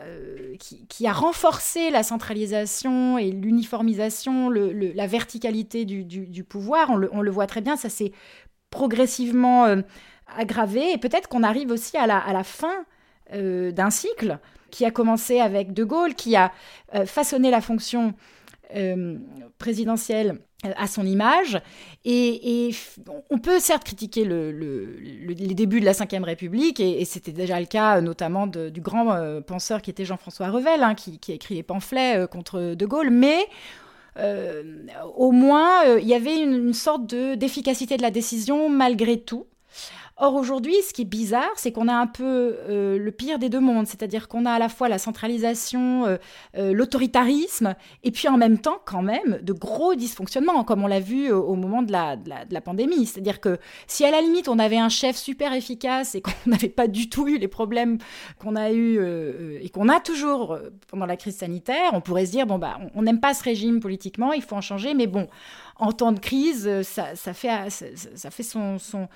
[0.60, 6.90] qui, renforcé la centralisation et l'uniformisation, la verticalité du, pouvoir.
[6.90, 8.12] On le, voit très bien, ça s'est
[8.70, 9.66] progressivement
[10.36, 10.92] aggravé.
[10.94, 12.86] Et peut-être qu'on arrive aussi à la, fin
[13.32, 14.40] d'un cycle
[14.72, 16.52] qui a commencé avec De Gaulle, qui a
[17.06, 18.14] façonné la fonction
[19.58, 20.38] présidentielle euh,
[20.76, 21.60] à son image.
[22.06, 22.72] Et,
[23.30, 27.66] on peut certes critiquer le, les débuts de la Ve République, et, c'était déjà le
[27.66, 31.64] cas notamment du grand euh, penseur qui était Jean-François Revel, hein, qui, a écrit les
[31.64, 33.48] pamphlets euh, contre De Gaulle, mais
[35.16, 39.48] au moins il y avait une, une sorte d'efficacité de la décision malgré tout.
[40.18, 42.24] Or aujourd'hui, ce qui est bizarre, c'est qu'on a un peu
[42.70, 46.18] euh, le pire des deux mondes, c'est-à-dire qu'on a à la fois la centralisation, euh,
[46.56, 47.74] euh, l'autoritarisme,
[48.04, 51.56] et puis en même temps quand même de gros dysfonctionnements, comme on l'a vu au
[51.56, 53.08] moment de la, de la, pandémie.
[53.08, 56.70] C'est-à-dire que si à la limite on avait un chef super efficace et qu'on n'avait
[56.70, 57.98] pas du tout eu les problèmes
[58.38, 59.00] qu'on a eu
[59.62, 63.02] et qu'on a toujours pendant la crise sanitaire, on pourrait se dire bon bah on
[63.02, 65.28] n'aime pas ce régime politiquement, il faut en changer, mais bon
[65.78, 67.70] en temps de crise, euh, ça, fait, euh,
[68.16, 69.08] ça, fait son, son,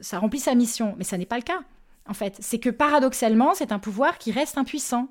[0.00, 0.94] ça remplit sa mission.
[0.98, 1.60] Mais ça n'est pas le cas,
[2.08, 2.36] en fait.
[2.40, 5.08] C'est que paradoxalement, c'est un pouvoir qui reste impuissant.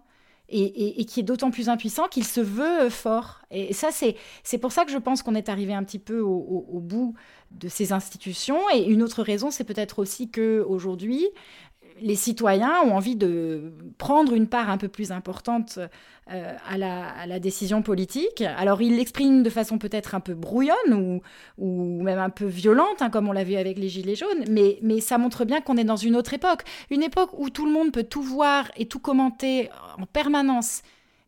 [0.54, 3.39] Et, qui est d'autant plus impuissant qu'il se veut euh, fort.
[3.52, 6.82] Et ça, c'est pour ça que je pense qu'on est arrivé un petit peu au,
[6.82, 7.13] bout
[7.52, 8.60] de ces institutions.
[8.74, 11.26] Et une autre raison, c'est peut-être aussi que aujourd'hui,
[12.02, 15.80] les citoyens ont envie de prendre une part un peu plus importante
[16.32, 18.42] euh, à, la, décision politique.
[18.42, 21.22] Alors ils l'expriment de façon peut-être un peu brouillonne
[21.58, 24.80] ou, même un peu violente, hein, comme on l'a vu avec les Gilets jaunes, mais,
[24.82, 26.64] mais ça montre bien qu'on est dans une autre époque.
[26.90, 30.82] Une époque où tout le monde peut tout voir et tout commenter en permanence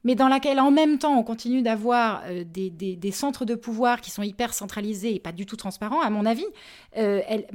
[0.04, 4.12] mais dans laquelle en même temps on continue d'avoir euh, des, centres de pouvoir qui
[4.12, 6.46] sont hyper centralisés et pas du tout transparents, à mon avis,
[6.98, 7.46] euh, elle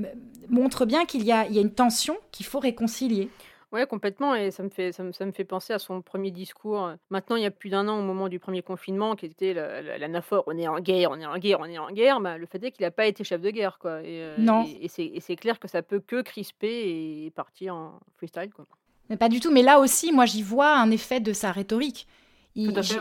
[0.48, 3.30] montre bien qu'il y, a, une tension qu'il faut réconcilier.
[3.70, 4.34] Oui, complètement.
[4.34, 6.92] Et ça me, fait, ça, me, fait penser à son premier discours.
[7.10, 10.44] Maintenant, il y a plus d'un an, au moment du premier confinement, qui était l'anaphore
[10.46, 12.20] on est en guerre, on est en guerre, on est en guerre.
[12.20, 13.78] Bah, le fait est qu'il n'a pas été chef de guerre.
[13.78, 14.00] Quoi.
[14.00, 14.66] Et, euh, non.
[14.80, 18.50] Et, c'est clair que ça peut que crisper et partir en freestyle.
[18.54, 18.64] Quoi.
[19.10, 19.50] Mais pas du tout.
[19.50, 22.06] Mais là aussi, moi, j'y vois un effet de sa rhétorique.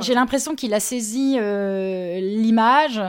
[0.02, 3.02] J'ai l'impression qu'il a saisi euh, l'image,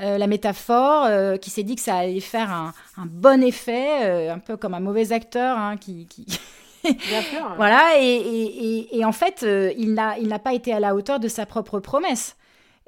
[0.00, 2.72] euh, la métaphore, euh, qui s'est dit que ça allait faire un,
[3.06, 6.06] bon effet, un peu comme un mauvais acteur hein, qui.
[6.84, 7.52] Bien sûr.
[7.56, 9.44] voilà, et, en fait,
[9.76, 12.36] il n'a pas été à la hauteur de sa propre promesse.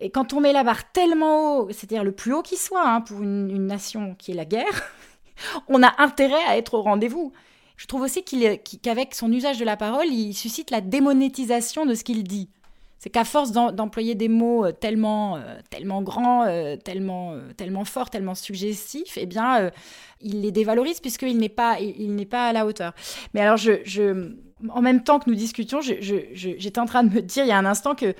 [0.01, 3.01] Et quand on met la barre tellement haut, c'est-à-dire le plus haut qui soit hein,
[3.01, 4.92] pour une, une, nation qui est la guerre,
[5.68, 7.33] on a intérêt à être au rendez-vous.
[7.77, 12.05] Je trouve aussi qu'avec son usage de la parole, il suscite la démonétisation de ce
[12.05, 12.49] qu'il dit.
[12.98, 18.11] C'est qu'à force d'employer des mots euh, tellement, euh, tellement grands, euh, tellement, tellement forts,
[18.11, 19.70] tellement suggestifs, eh bien,
[20.20, 22.92] il les dévalorise puisqu'il n'est pas, il, pas à la hauteur.
[23.34, 23.58] Mais alors,
[24.70, 27.58] en même temps que nous discutions, j'étais en train de me dire il y a
[27.58, 28.14] un instant que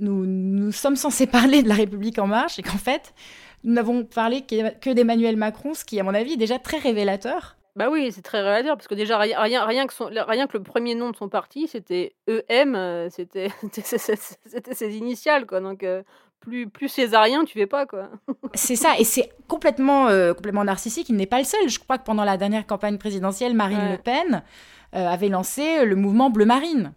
[0.00, 3.14] nous, nous sommes censés parler de la République en marche et qu'en fait,
[3.62, 7.56] nous n'avons parlé que d'Emmanuel Macron, ce qui, à mon avis, est déjà très révélateur.
[7.76, 10.62] Bah oui, c'est très révélateur, parce que déjà, rien, rien, que son, rien que le
[10.62, 15.60] premier nom de son parti, c'était EM, euh, c'était ses initiales, quoi.
[15.60, 16.02] Donc, euh,
[16.40, 18.08] plus, plus césarien, tu fais pas, quoi.
[18.54, 21.10] c'est ça, et c'est complètement, euh, complètement narcissique.
[21.10, 21.68] Il n'est pas le seul.
[21.68, 24.42] Je crois que pendant la dernière campagne présidentielle, Marine Le Pen
[24.92, 26.94] avait lancé le mouvement Bleu Marine.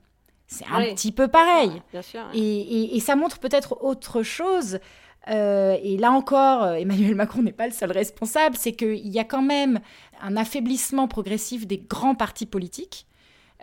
[0.47, 1.81] C'est un petit peu pareil.
[1.91, 4.79] Bien sûr, et, et, ça montre peut-être autre chose.
[5.27, 9.19] Euh, et là encore, euh, Emmanuel Macron n'est pas le seul responsable, c'est qu'il y
[9.19, 9.79] a quand même
[10.21, 13.05] un affaiblissement progressif des grands partis politiques.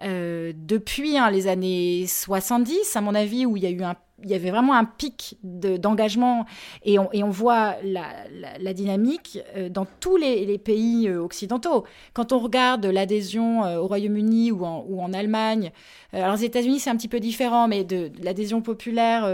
[0.03, 3.97] Euh, depuis hein, les années 70, à mon avis, où il y a eu un
[4.23, 6.47] il y avait vraiment un pic d'engagement
[6.85, 11.85] et, on, voit la, dynamique euh, dans tous les, pays euh, occidentaux.
[12.15, 15.71] Quand on regarde l'adhésion euh, au Royaume-Uni ou en, Allemagne,
[16.13, 19.25] alors aux États-Unis c'est un petit peu différent, mais de, l'adhésion populaire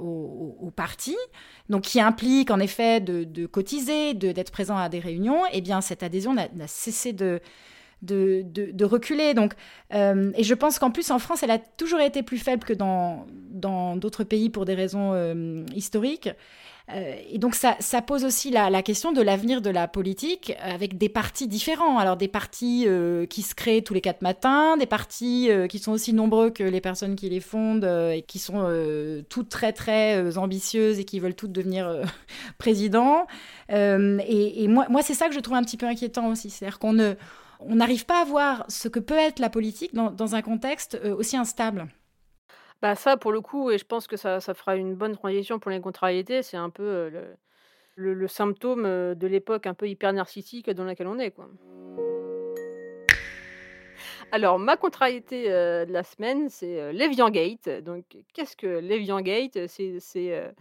[0.00, 1.16] au, au, parti,
[1.68, 5.80] donc qui implique en effet de, de cotiser, d'être présent à des réunions, eh bien
[5.80, 7.40] cette adhésion n'a cessé de
[8.02, 9.34] de, reculer.
[9.34, 9.54] Donc,
[9.94, 12.72] euh, et je pense qu'en plus, en France, elle a toujours été plus faible que
[12.72, 13.26] dans
[13.96, 16.30] d'autres pays pour des raisons euh, historiques.
[16.94, 20.96] Euh, et donc ça, pose aussi la, la question de l'avenir de la politique avec
[20.96, 21.98] des partis différents.
[21.98, 22.86] Alors des partis
[23.28, 26.80] qui se créent tous les quatre matins, des partis qui sont aussi nombreux que les
[26.80, 28.70] personnes qui les fondent et qui sont
[29.28, 32.02] toutes très très ambitieuses et qui veulent toutes devenir
[32.58, 33.26] président.
[33.68, 36.50] et, et moi, moi c'est ça que je trouve un petit peu inquiétant aussi.
[36.50, 37.16] C'est-à-dire qu'on ne
[37.60, 41.14] on n'arrive pas à voir ce que peut être la politique dans, un contexte euh,
[41.14, 41.86] aussi instable.
[42.82, 45.70] Bah ça, pour le coup, et je pense que ça, fera une bonne transition pour
[45.70, 47.34] les contrariétés, c'est un peu euh,
[47.94, 51.30] le, symptôme euh, de l'époque un peu hyper narcissique dans laquelle on est.
[51.30, 51.48] Quoi.
[54.32, 57.68] Alors, ma contrariété de la semaine, c'est l'Evian Gate.
[57.84, 59.68] Donc, qu'est-ce que l'Evian Gate?
[59.68, 60.52] C'est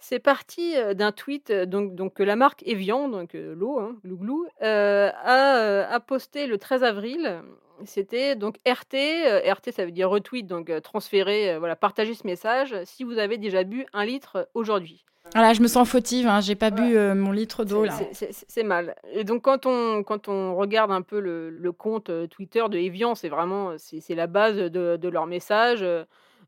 [0.00, 6.00] c'est parti, d'un tweet, donc donc que la marque Evian, donc l'eau, hein, Glouglou, a,
[6.06, 7.42] posté le 13 avril.
[7.86, 13.04] C'était donc RT, RT ça veut dire retweet, donc transférer, voilà, partager ce message si
[13.04, 15.06] vous avez déjà bu un litre aujourd'hui.
[15.34, 17.94] Voilà, je me sens fautive, hein, j'ai pas bu mon litre d'eau là.
[18.12, 18.96] C'est mal.
[19.12, 23.28] Et donc quand on, quand on regarde un peu le, compte Twitter de Evian, c'est
[23.28, 25.84] vraiment c'est la base de, de leur message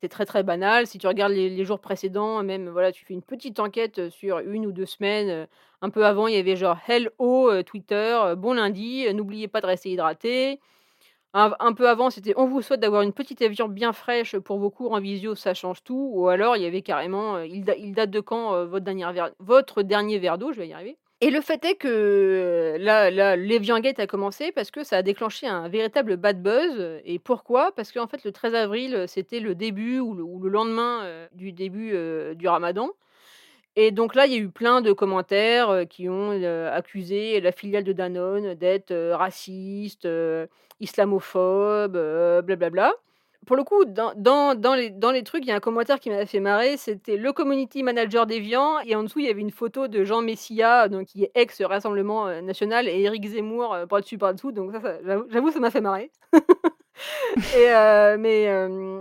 [0.02, 0.88] c'est très très banal.
[0.88, 4.66] Si tu regardes les, jours précédents, même voilà, tu fais une petite enquête sur une
[4.66, 5.46] ou deux semaines.
[5.80, 9.90] un peu avant, il y avait genre Hello Twitter, bon lundi, n'oubliez pas de rester
[9.90, 10.58] hydraté.
[11.34, 14.70] Un, peu avant, c'était on vous souhaite d'avoir une petite avion bien fraîche pour vos
[14.70, 16.10] cours en visio, ça change tout.
[16.12, 19.06] Ou alors, il y avait carrément il, date de quand votre, dernier
[19.38, 20.98] votre dernier verre d'eau, je vais y arriver.
[21.24, 25.46] Et le fait est que là, là Gate a commencé parce que ça a déclenché
[25.46, 27.00] un véritable bad buzz.
[27.04, 27.70] Et pourquoi?
[27.76, 31.94] Parce qu'en fait, le 13 avril, c'était le début ou le, lendemain du début
[32.34, 32.90] du ramadan.
[33.76, 36.32] Et donc là, il y a eu plein de commentaires qui ont
[36.72, 40.08] accusé la filiale de Danone d'être raciste,
[40.80, 41.92] islamophobe,
[42.44, 42.94] blablabla
[43.46, 44.14] pour le coup, dans,
[45.12, 46.76] les trucs, il y a un commentaire qui m'a fait marrer.
[46.76, 48.78] C'était le community manager d'Evian.
[48.86, 52.28] Et en dessous, il y avait une photo de Jean Messia, donc, qui est ex-Rassemblement
[52.28, 54.52] euh, National, et Éric Zemmour euh, par-dessus, par-dessous.
[54.52, 56.10] Donc, ça, j'avoue, ça m'a fait marrer.
[57.56, 58.46] et, euh, mais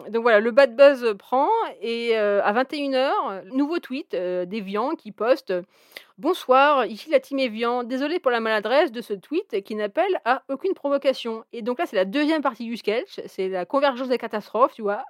[0.10, 1.50] donc voilà, le bad buzz prend
[1.82, 5.54] et à 21h, nouveau tweet d'Evian qui poste
[6.22, 7.84] Bonsoir, ici la team Evian.
[7.84, 11.44] Désolé pour la maladresse de ce tweet qui n'appelle à aucune provocation.
[11.52, 14.84] Et donc là, c'est la deuxième partie du sketch, c'est la convergence des catastrophes, tu
[14.84, 15.04] vois.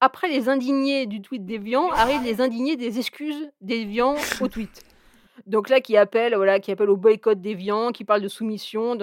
[0.00, 4.84] Après les indignés du tweet d'Evian, arrivent les indignés des excuses d'Evian au tweet.
[5.46, 8.94] Donc là, qui appelle, voilà, qui appelle au boycott d'Evian, qui parle de soumission.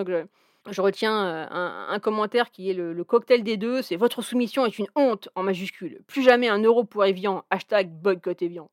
[0.70, 4.88] Je retiens un, commentaire qui est le, cocktail des deux, c'est votre soumission est une
[4.96, 6.02] honte en majuscule.
[6.08, 8.70] Plus jamais un euro pour Evian, hashtag boycott Evian.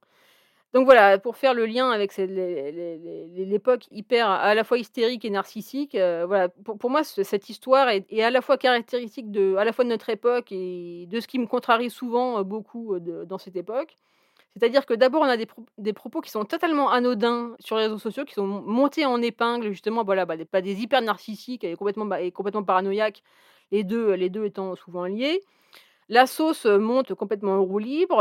[0.74, 5.92] Donc voilà, pour faire le lien avec l'époque hyper à la fois hystérique et narcissique,
[5.94, 9.88] voilà, pour, moi cette histoire est, à la fois caractéristique de, à la fois de
[9.88, 13.96] notre époque et de ce qui me contrarie souvent beaucoup dans cette époque.
[14.56, 18.24] C'est-à-dire que d'abord, on a des, propos qui sont totalement anodins sur les réseaux sociaux,
[18.24, 22.18] qui sont montés en épingle, justement, voilà, bah, pas des hyper narcissiques et complètement, bah,
[22.30, 23.22] complètement paranoïaques,
[23.70, 25.42] les deux, les deux étant souvent liés.
[26.10, 28.16] La sauce monte complètement en roue libre.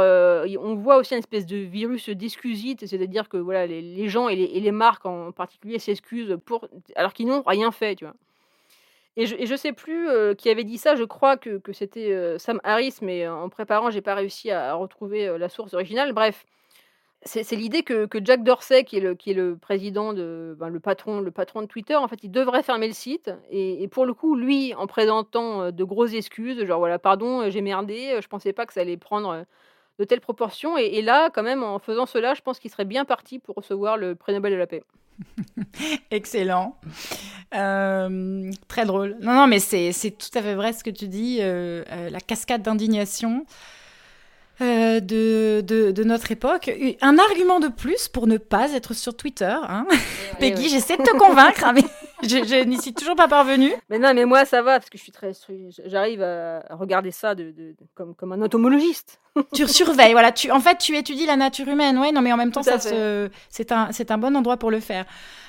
[0.61, 4.71] on voit aussi une espèce de virus d'excusite, c'est-à-dire que voilà, les, gens et les,
[4.71, 7.97] marques en particulier s'excusent pour, alors qu'ils n'ont rien fait.
[9.17, 10.95] Et je, ne sais plus qui avait dit ça.
[10.95, 15.49] Je crois que, c'était Sam Harris, mais en préparant, j'ai pas réussi à, retrouver la
[15.49, 16.13] source originale.
[16.13, 16.45] Bref,
[17.23, 21.61] c'est l'idée que, Jack Dorsey, qui est le, président de, ben, le patron, le patron
[21.63, 23.31] de Twitter, en fait, il devrait fermer le site.
[23.49, 28.19] Et, pour le coup, lui, en présentant de grosses excuses, genre voilà, pardon, j'ai merdé,
[28.21, 29.45] je pensais pas que ça allait prendre
[29.99, 30.77] de telles proportions.
[30.77, 33.97] Et, là, quand même, en faisant cela, je pense qu'il serait bien parti pour recevoir
[33.97, 34.83] le prix Nobel de la paix.
[36.11, 36.77] Excellent.
[37.55, 39.17] Euh, très drôle.
[39.21, 41.37] Non, non, mais c'est tout à fait vrai ce que tu dis.
[41.41, 43.45] Euh, euh, la cascade d'indignation.
[44.59, 46.71] de, de, notre époque.
[47.01, 49.55] Un argument de plus pour ne pas être sur Twitter.
[49.67, 49.85] Hein.
[50.39, 51.83] Peggy, j'essaie de te convaincre, hein, mais
[52.23, 53.71] je, n'y suis toujours pas parvenue.
[53.89, 55.31] Mais non, mais moi ça va parce que je suis très,
[55.85, 57.53] j'arrive à regarder ça de,
[57.95, 59.19] comme, comme un entomologiste.
[59.53, 60.31] tu surveilles, voilà.
[60.31, 62.11] Tu, en fait, tu étudies la nature humaine, ouais.
[62.11, 65.05] Non, mais en même temps, ça c'est un, c'est un bon endroit pour le faire.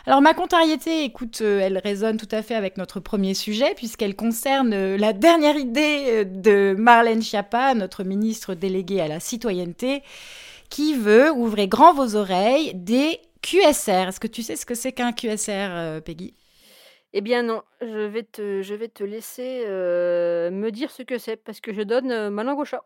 [0.08, 4.16] Alors ma contrariété, écoute, euh, elle résonne tout à fait avec notre premier sujet puisqu'elle
[4.16, 10.02] concerne euh, la dernière idée euh, de Marlène Schiappa, notre ministre déléguée à la citoyenneté,
[10.70, 14.08] qui veut ouvrir grand vos oreilles des QSR.
[14.08, 16.32] Est-ce que tu sais ce que c'est qu'un QSR, Peggy?
[17.14, 21.16] Eh bien non, je vais te je vais te laisser, euh, me dire ce que
[21.16, 22.82] c'est parce que je donne, euh, ma langue au chat.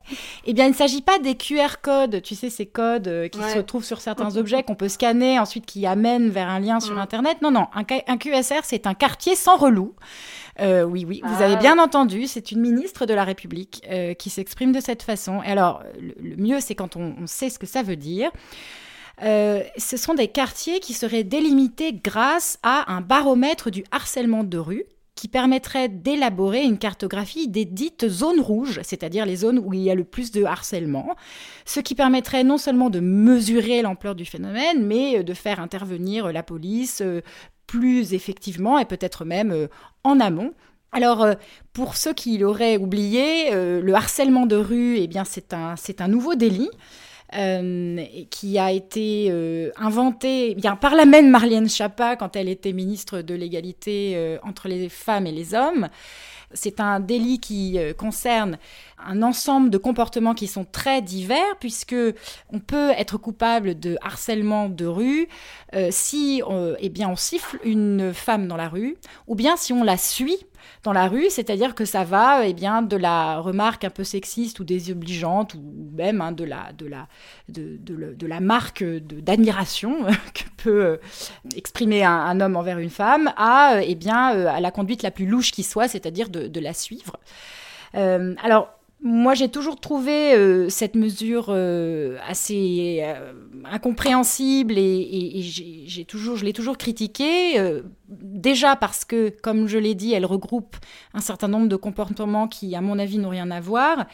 [0.46, 3.40] Eh bien, il ne s'agit pas des QR codes, tu sais, ces codes, euh, qui
[3.42, 6.94] se trouvent sur certains objets qu'on peut scanner, ensuite qui amènent vers un lien sur
[6.94, 6.98] mmh.
[6.98, 7.42] internet.
[7.42, 9.94] Non, non, un un QSR, c'est un quartier sans relou.
[10.60, 13.82] oui, oui, vous avez ah bien entendu, c'est une ministre de la République,
[14.18, 17.58] qui s'exprime de cette façon et alors, le mieux, c'est quand on on sait ce
[17.58, 18.30] que ça veut dire.
[19.22, 24.58] Euh, ce sont des quartiers qui seraient délimités grâce à un baromètre du harcèlement de
[24.58, 29.80] rue qui permettrait d'élaborer une cartographie des dites zones rouges, c'est-à-dire les zones où il
[29.80, 31.14] y a le plus de harcèlement,
[31.64, 36.32] ce qui permettrait non seulement de mesurer l'ampleur du phénomène, mais euh, de faire intervenir
[36.32, 37.20] la police euh,
[37.66, 39.68] plus effectivement et peut-être même
[40.02, 40.52] en amont.
[40.90, 41.26] Alors,
[41.72, 45.52] pour ceux qui l'auraient oublié, le harcèlement de rue, eh bien, c'est
[46.02, 46.68] un nouveau délit.
[47.34, 52.74] Euh, qui a été euh, inventé bien par la même Marlène Schiappa quand elle était
[52.74, 55.88] ministre de l'égalité euh, entre les femmes et les hommes.
[56.52, 58.58] C'est un délit qui concerne
[59.02, 61.96] un ensemble de comportements qui sont très divers puisque
[62.52, 65.28] on peut être coupable de harcèlement de rue
[65.88, 66.42] si
[66.78, 70.44] eh bien on siffle une femme dans la rue ou bien si on la suit
[70.82, 74.60] dans la rue, c'est-à-dire que ça va eh bien, de la remarque un peu sexiste
[74.60, 77.08] ou désobligeante, ou même hein, de, la, de, la,
[77.48, 80.96] de, de, la marque d'admiration que peut euh,
[81.56, 85.10] exprimer un, homme envers une femme, à, euh, eh bien, euh, à la conduite la
[85.10, 87.16] plus louche qui soit, c'est-à-dire de, la suivre.
[87.94, 88.70] alors,
[89.04, 93.04] moi, j'ai toujours trouvé cette mesure assez
[93.64, 97.60] incompréhensible et, j'ai toujours, je l'ai toujours critiquée.
[98.20, 100.76] Déjà parce que, comme je l'ai dit, elle regroupe
[101.14, 104.06] un certain nombre de comportements qui, à mon avis, n'ont rien à voir.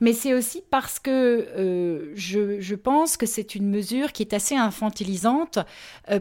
[0.00, 4.56] Mais c'est aussi parce que je, je, pense que c'est une mesure qui est assez
[4.56, 5.58] infantilisante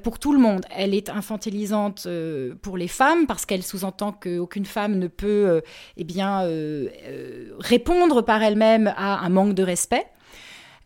[0.03, 0.65] pour tout le monde.
[0.75, 2.07] Elle est infantilisante
[2.61, 5.61] pour les femmes parce qu'elle sous-entend qu'aucune femme ne peut,
[5.97, 6.47] eh bien,
[7.59, 10.05] répondre par elle-même à un manque de respect.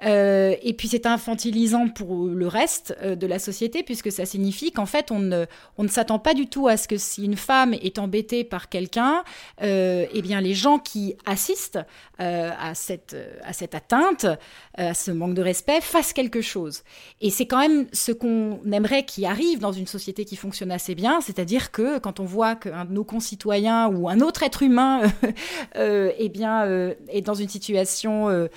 [0.05, 4.71] Euh, et puis c'est infantilisant pour le reste euh, de la société puisque ça signifie
[4.71, 5.45] qu'en fait on ne,
[5.87, 9.23] s'attend pas du tout à ce que si une femme est embêtée par quelqu'un,
[9.63, 11.79] euh, eh bien les gens qui assistent
[12.19, 14.25] à, cette, à cette atteinte,
[14.73, 16.81] à ce manque de respect, fassent quelque chose.
[17.21, 20.95] Et c'est quand même ce qu'on aimerait qui arrive dans une société qui fonctionne assez
[20.95, 25.01] bien, c'est-à-dire que quand on voit qu'un de nos concitoyens ou un autre être humain
[25.75, 26.65] eh bien,
[27.07, 28.49] est dans une situation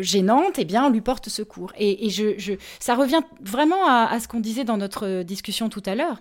[0.00, 1.72] gênante, eh bien on lui porte secours.
[1.78, 6.18] Et, je, ça revient vraiment à, ce qu'on disait dans notre discussion tout à l'heure.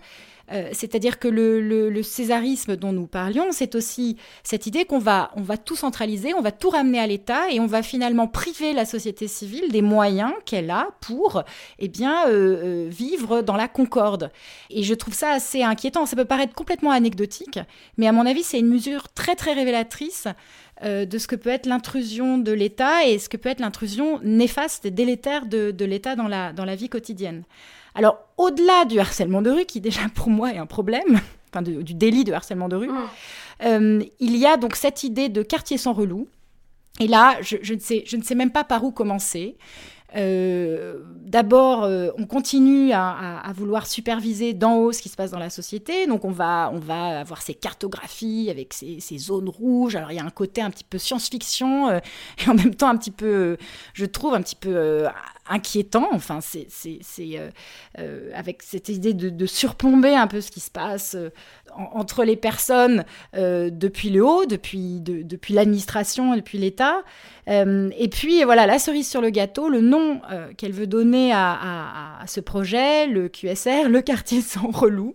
[0.52, 5.42] Euh, c'est-à-dire que le, césarisme dont nous parlions, c'est aussi cette idée qu'on va, on
[5.42, 8.86] va tout centraliser, on va tout ramener à l'État et on va finalement priver la
[8.86, 11.44] société civile des moyens qu'elle a pour
[11.80, 14.32] eh bien, euh, euh, vivre dans la concorde.
[14.70, 16.06] Et je trouve ça assez inquiétant.
[16.06, 17.60] Ça peut paraître complètement anecdotique,
[17.98, 20.28] mais à mon avis, c'est une mesure très très révélatrice
[20.84, 24.20] euh, de ce que peut être l'intrusion de l'État et ce que peut être l'intrusion
[24.24, 27.44] néfaste et délétère de, l'État dans la, dans la vie quotidienne.
[27.96, 31.22] Alors, au-delà du harcèlement de rue, qui déjà pour moi est un problème,
[31.54, 33.04] enfin du délit de harcèlement de rue, mmh.
[33.64, 36.28] euh, il y a donc cette idée de quartier sans relou.
[37.00, 39.58] Et là, je, ne sais, je ne sais même pas par où commencer.
[40.16, 45.40] Euh, d'abord, euh, on continue à, vouloir superviser d'en haut ce qui se passe dans
[45.40, 46.08] la société.
[46.08, 46.72] Donc, on va,
[47.20, 49.96] avoir ces cartographies avec ces, zones rouges.
[49.96, 52.00] Alors, il y a un côté un petit peu science-fiction euh,
[52.46, 53.58] et en même temps un petit peu,
[53.94, 55.06] je trouve, un petit peu
[55.48, 56.10] inquiétant.
[56.12, 56.68] Enfin, c'est
[58.34, 61.16] avec cette idée de, de, surplomber un peu ce qui se passe
[61.76, 67.04] entre les personnes depuis le haut, depuis, depuis l'administration, depuis l'État.
[67.48, 71.32] Euh, et puis voilà, la cerise sur le gâteau, le nom euh, qu'elle veut donner
[71.34, 75.14] à, ce projet, le QSR, le quartier sans relou.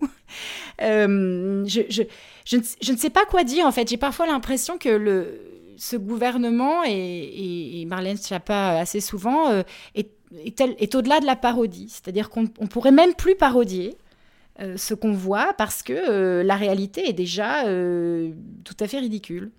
[0.83, 2.03] Euh, je, je,
[2.45, 2.57] je,
[2.93, 3.89] ne, sais pas quoi dire en fait.
[3.89, 5.41] J'ai parfois l'impression que le
[5.76, 9.62] ce gouvernement, et, Marlène Schiappa assez souvent, euh,
[9.95, 11.89] est, est, au-delà de la parodie.
[11.89, 13.97] C'est-à-dire qu'on ne pourrait même plus parodier
[14.61, 19.51] euh, ce qu'on voit parce que euh, la réalité est déjà tout à fait ridicule.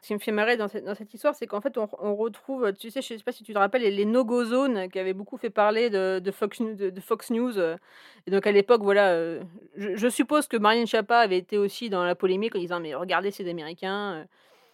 [0.00, 3.02] Ce qui me fait marrer dans cette, histoire, c'est qu'en fait, on, retrouve, tu sais,
[3.02, 5.50] je ne sais pas si tu te rappelles, les, no-go zones qui avaient beaucoup fait
[5.50, 7.58] parler de, Fox, de, Fox, News.
[7.58, 9.38] Et donc, à l'époque, voilà,
[9.76, 13.32] je, suppose que Marianne Chapa avait été aussi dans la polémique en disant Mais regardez
[13.32, 14.24] ces Américains,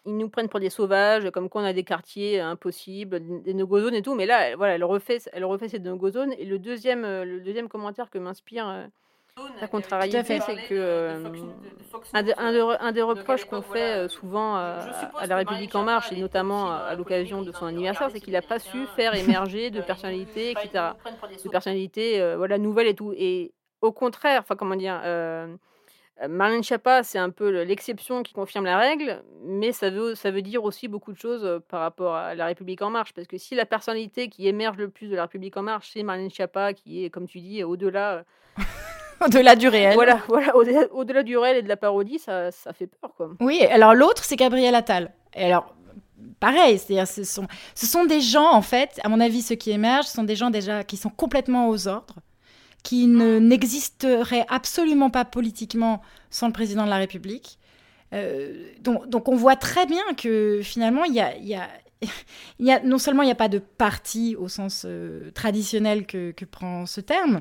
[0.07, 3.81] ils nous prennent pour des sauvages, comme quoi on a des quartiers impossibles, des no-go
[3.81, 4.15] zones et tout.
[4.15, 6.33] Mais là, voilà, elle refait, elle refait ces no-go zones.
[6.39, 8.89] Et le deuxième, le deuxième commentaire que m'inspire
[9.61, 11.25] la contrariété, c'est que euh,
[12.13, 14.79] un, des, reproches qu'on fait euh, souvent euh,
[15.19, 18.43] à, La République En Marche, et notamment à l'occasion de son anniversaire, c'est qu'il n'a
[18.43, 20.93] pas su faire émerger de personnalités, etc.
[21.45, 23.13] De personnalités voilà, nouvelles et tout.
[23.17, 25.01] Et au contraire, enfin, comment dire.
[26.29, 30.43] Marlène Schiappa, c'est un peu l'exception qui confirme la règle, mais ça veut, ça veut
[30.43, 33.13] dire aussi beaucoup de choses par rapport à La République En Marche.
[33.13, 36.03] Parce que si la personnalité qui émerge le plus de La République En Marche, c'est
[36.03, 38.25] Marlène Schiappa, qui est, comme tu dis, au-delà
[39.27, 39.95] au-delà du réel.
[39.95, 43.13] Voilà, voilà au-delà, du réel et de la parodie, ça, ça fait peur.
[43.17, 43.31] Quoi.
[43.41, 45.13] Oui, alors l'autre, c'est Gabriel Attal.
[45.35, 45.75] Et alors,
[46.41, 49.71] pareil, c'est-à-dire ce sont, ce sont des gens, en fait, à mon avis, ceux qui
[49.71, 52.17] émergent, ce sont des gens déjà qui sont complètement aux ordres,
[52.85, 57.59] qui ne, n'existeraient absolument pas politiquement sans le président de la République.
[58.13, 63.33] Euh, donc, on voit très bien que finalement, il y a, non seulement il n'y
[63.33, 67.41] a pas de parti au sens euh, traditionnel que, prend ce terme,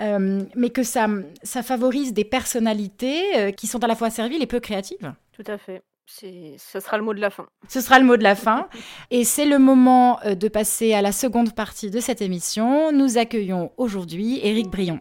[0.00, 1.08] euh, mais que ça,
[1.42, 5.12] ça favorise des personnalités qui sont à la fois serviles et peu créatives.
[5.32, 5.82] Tout à fait.
[6.10, 7.46] Ce sera le mot de la fin.
[7.68, 8.68] Ce sera le mot de la fin.
[9.10, 12.92] Et c'est le moment euh, de passer à la seconde partie de cette émission.
[12.92, 15.00] Nous accueillons aujourd'hui Éric Brion.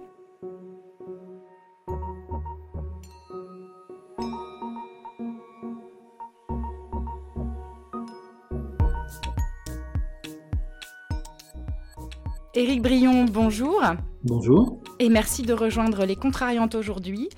[12.54, 13.82] Éric Brion, bonjour.
[14.24, 14.82] Bonjour.
[15.00, 17.30] Et merci de rejoindre les Contrariantes aujourd'hui.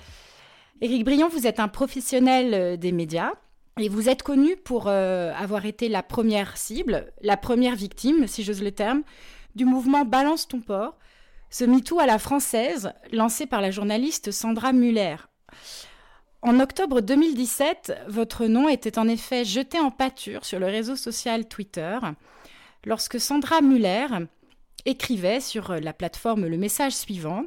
[0.80, 3.32] Éric Brion, vous êtes un professionnel euh, des médias
[3.80, 8.42] et vous êtes connu pour euh, avoir été la première cible, la première victime, si
[8.42, 9.02] j'ose le terme,
[9.54, 10.96] du mouvement Balance ton port,
[11.50, 15.16] ce MeToo à la française lancé par la journaliste Sandra Muller.
[16.42, 21.46] En octobre 2017, votre nom était en effet jeté en pâture sur le réseau social
[21.48, 21.98] Twitter
[22.84, 24.06] lorsque Sandra Muller
[24.86, 27.44] écrivait sur la plateforme le message suivant.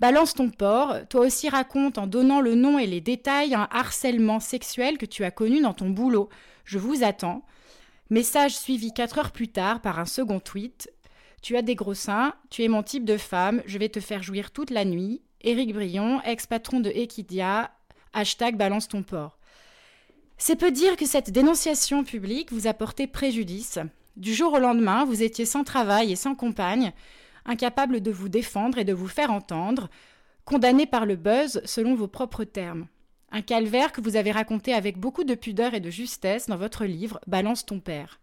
[0.00, 4.40] Balance ton porc, toi aussi raconte en donnant le nom et les détails un harcèlement
[4.40, 6.28] sexuel que tu as connu dans ton boulot.
[6.64, 7.44] Je vous attends.
[8.10, 10.92] Message suivi quatre heures plus tard par un second tweet.
[11.40, 14.22] Tu as des gros seins, tu es mon type de femme, je vais te faire
[14.22, 15.22] jouir toute la nuit.
[15.40, 17.72] Éric Brion, ex-patron de Equidia,
[18.12, 19.38] hashtag balance ton porc.
[20.38, 23.78] C'est peu dire que cette dénonciation publique vous a porté préjudice.
[24.16, 26.92] Du jour au lendemain, vous étiez sans travail et sans compagne,
[27.44, 29.88] incapable de vous défendre et de vous faire entendre,
[30.44, 32.86] condamné par le buzz selon vos propres termes.
[33.30, 36.84] Un calvaire que vous avez raconté avec beaucoup de pudeur et de justesse dans votre
[36.84, 38.20] livre Balance ton père.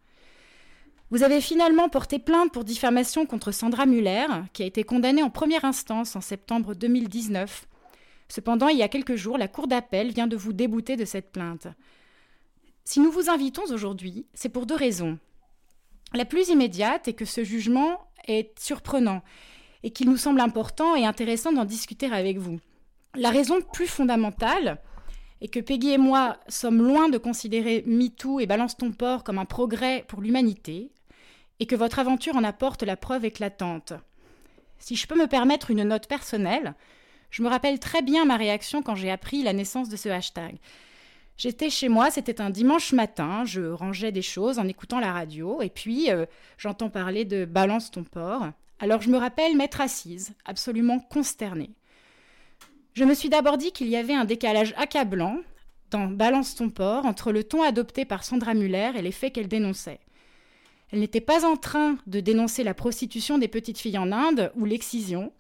[1.12, 5.32] Vous avez finalement porté plainte pour diffamation contre Sandra Muller, qui a été condamnée en
[5.32, 7.66] première instance en septembre 2019.
[8.28, 11.32] Cependant, il y a quelques jours, la Cour d'appel vient de vous débouter de cette
[11.32, 11.68] plainte.
[12.86, 15.18] Si nous vous invitons aujourd'hui, c'est pour deux raisons.
[16.14, 18.00] La plus immédiate est que ce jugement
[18.30, 19.22] est surprenant
[19.84, 22.60] et qu'il nous semble important et intéressant d'en discuter avec vous.
[23.16, 24.80] La raison plus fondamentale
[25.42, 29.40] est que Peggy et moi sommes loin de considérer MeToo et Balance ton port comme
[29.40, 30.92] un progrès pour l'humanité
[31.60, 33.94] et que votre aventure en apporte la preuve éclatante.
[34.78, 36.76] Si je peux me permettre une note personnelle,
[37.32, 40.58] je me rappelle très bien ma réaction quand j'ai appris la naissance de ce hashtag.
[41.40, 45.62] J'étais chez moi, c'était un dimanche matin, je rangeais des choses en écoutant la radio,
[45.62, 46.26] et puis euh,
[46.58, 48.50] j'entends parler de Balance ton porc.
[48.80, 51.70] Alors je me rappelle m'être assise, absolument consternée.
[52.94, 55.38] Je me suis d'abord dit qu'il y avait un décalage accablant
[55.92, 59.48] dans Balance ton porc entre le ton adopté par Sandra Muller et les faits qu'elle
[59.48, 60.02] dénonçait.
[60.92, 64.66] Elle n'était pas en train de dénoncer la prostitution des petites filles en Inde ou
[64.66, 65.32] l'excision,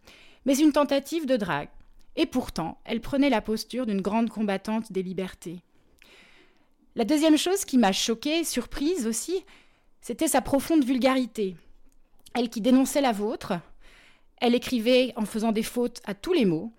[0.45, 1.67] mais une tentative de drague.
[2.15, 5.59] Et pourtant, elle prenait la posture d'une grande combattante des libertés.
[6.95, 9.45] La deuxième chose qui m'a choquée, surprise aussi,
[10.01, 11.55] c'était sa profonde vulgarité.
[12.33, 13.53] Elle qui dénonçait la vôtre,
[14.41, 16.73] elle écrivait en faisant des fautes à tous les mots,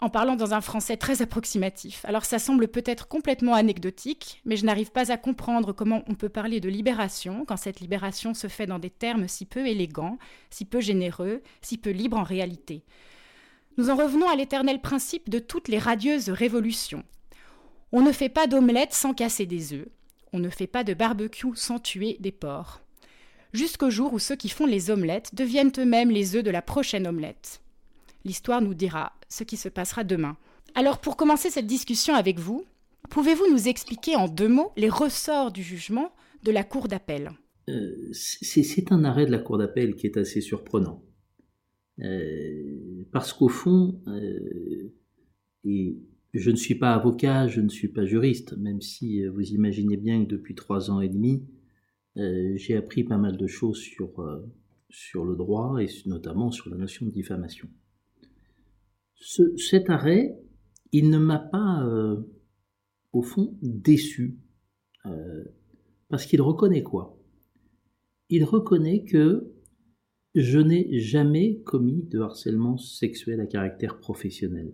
[0.00, 2.04] en parlant dans un français très approximatif.
[2.04, 6.28] Alors ça semble peut-être complètement anecdotique, mais je n'arrive pas à comprendre comment on peut
[6.28, 10.64] parler de libération quand cette libération se fait dans des termes si peu élégants, si
[10.64, 12.82] peu généreux, si peu libres en réalité.
[13.76, 17.04] Nous en revenons à l'éternel principe de toutes les radieuses révolutions,
[17.92, 19.88] on ne fait pas d'omelette sans casser des œufs.
[20.32, 22.80] on ne fait pas de barbecue sans tuer des porcs.
[23.52, 27.08] Jusqu'au jour où ceux qui font les omelettes deviennent eux-mêmes les œufs de la prochaine
[27.08, 27.60] omelette.
[28.24, 30.36] L'histoire nous dira ce qui se passera demain.
[30.74, 32.64] Alors pour commencer cette discussion avec vous,
[33.08, 36.12] pouvez-vous nous expliquer en deux mots les ressorts du jugement
[36.44, 37.32] de la Cour d'appel?
[37.68, 41.02] Euh, C'est un arrêt de la Cour d'appel qui est assez surprenant.
[42.00, 44.94] Euh, parce qu'au fond, euh,
[46.32, 50.24] je ne suis pas avocat, je ne suis pas juriste, même si vous imaginez bien
[50.24, 51.44] que depuis trois ans et demi,
[52.16, 54.24] j'ai appris pas mal de choses sur,
[54.88, 57.68] sur le droit et notamment sur la notion de diffamation.
[59.14, 60.38] Ce, cet arrêt,
[60.92, 62.16] il ne m'a pas, euh,
[63.12, 64.38] au fond, déçu.
[65.06, 65.44] Euh,
[66.08, 67.18] parce qu'il reconnaît quoi?
[68.28, 69.52] Il reconnaît que
[70.34, 74.72] je n'ai jamais commis de harcèlement sexuel à caractère professionnel.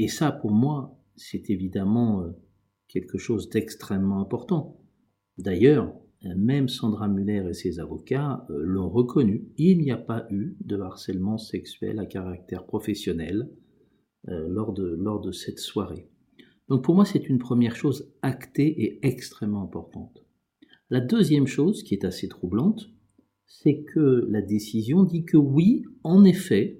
[0.00, 2.30] Et ça, pour moi, c'est évidemment euh,
[2.88, 4.80] quelque chose d'extrêmement important.
[5.36, 10.78] D'ailleurs, même Sandra Muller et ses avocats l'ont reconnu, il n'y a pas eu de
[10.78, 13.50] harcèlement sexuel à caractère professionnel
[14.28, 16.08] euh, lors, de, lors de cette soirée.
[16.68, 20.24] Donc pour moi, c'est une première chose actée et extrêmement importante.
[20.88, 22.88] La deuxième chose, qui est assez troublante,
[23.44, 26.79] c'est que la décision dit que oui, en effet,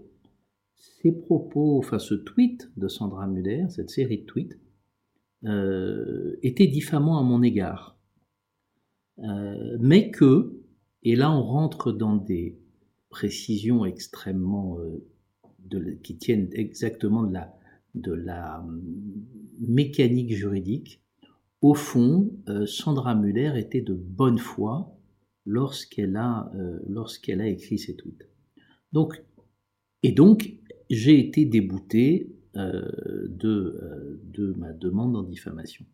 [0.81, 4.59] ces propos, enfin ce tweet de Sandra Muller, cette série de tweets,
[5.45, 7.99] euh, était diffamant à mon égard.
[9.19, 10.61] Euh, mais que,
[11.03, 12.59] et là on rentre dans des
[13.11, 14.79] précisions extrêmement
[16.03, 17.55] qui tiennent exactement de la,
[17.95, 18.83] de la hum,
[19.61, 21.03] mécanique juridique,
[21.63, 24.97] au fond, euh, Sandra Muller était de bonne foi
[25.45, 28.29] lorsqu'elle a, euh, lorsqu'elle a écrit ces tweets.
[28.93, 29.23] Donc,
[30.03, 30.55] et donc,
[30.91, 32.83] j'ai été débouté euh,
[33.29, 35.87] de, de ma demande en diffamation.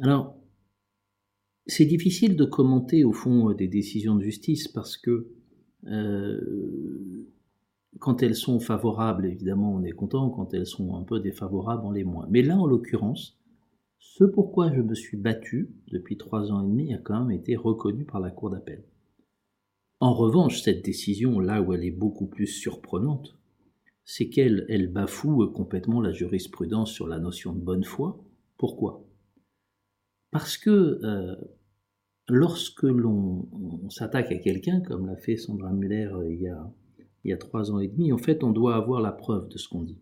[0.00, 0.38] Alors,
[1.66, 5.28] c'est difficile de commenter au fond des décisions de justice parce que
[7.98, 10.30] quand elles sont favorables, évidemment, on est content.
[10.30, 12.26] Quand elles sont un peu défavorables, on l'est moins.
[12.30, 13.38] Mais là, en l'occurrence,
[13.98, 17.56] ce pourquoi je me suis battu depuis trois ans et demi a quand même été
[17.56, 18.84] reconnu par la Cour d'appel.
[20.00, 23.36] En revanche, cette décision, là où elle est beaucoup plus surprenante,
[24.06, 28.24] c'est qu'elle elle bafoue complètement la jurisprudence sur la notion de bonne foi.
[28.56, 29.04] Pourquoi?
[30.30, 31.34] Parce que euh,
[32.28, 33.48] lorsque l'on
[33.90, 37.88] s'attaque à quelqu'un, comme l'a fait Sandra Muller euh, il y a trois ans et
[37.88, 40.00] demi, en fait, on doit avoir la preuve de ce qu'on dit.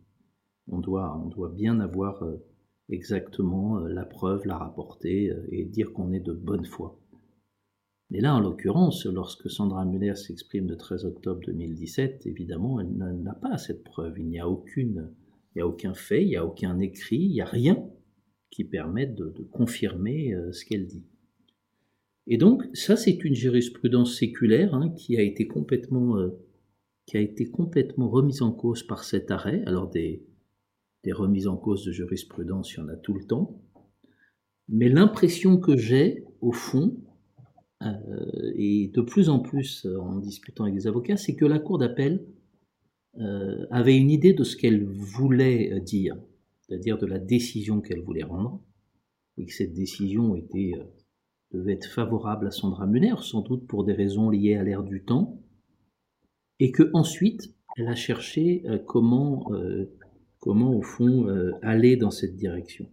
[0.68, 2.44] On doit, on doit bien avoir euh,
[2.90, 7.00] exactement la preuve, la rapporter et dire qu'on est de bonne foi.
[8.14, 13.34] Mais là, en l'occurrence, lorsque Sandra Muller s'exprime le 13 octobre 2017, évidemment, elle n'a
[13.34, 14.20] pas cette preuve.
[14.20, 15.10] Il n'y a aucune,
[15.56, 17.84] il a aucun fait, il n'y a aucun écrit, il n'y a rien
[18.50, 21.02] qui permette de, confirmer ce qu'elle dit.
[22.28, 26.16] Et donc, ça, c'est une jurisprudence séculaire hein, qui a été complètement
[27.06, 29.64] qui a été complètement remise en cause par cet arrêt.
[29.66, 30.24] Alors des,
[31.02, 33.60] des remises en cause de jurisprudence, il y en a tout le temps.
[34.68, 37.03] Mais l'impression que j'ai, au fond, euh,
[38.56, 42.26] et de plus en plus en discutant avec des avocats, c'est que la Cour d'appel
[43.20, 46.16] euh, avait une idée de ce qu'elle voulait dire,
[46.60, 48.60] c'est-à-dire de la décision qu'elle voulait rendre,
[49.36, 50.76] et que cette décision euh,
[51.52, 55.04] devait être favorable à Sandra Muller, sans doute pour des raisons liées à l'ère du
[55.04, 55.40] temps,
[56.58, 59.90] et que ensuite elle a cherché euh, comment, euh,
[60.38, 62.88] comment au fond euh, aller dans cette direction.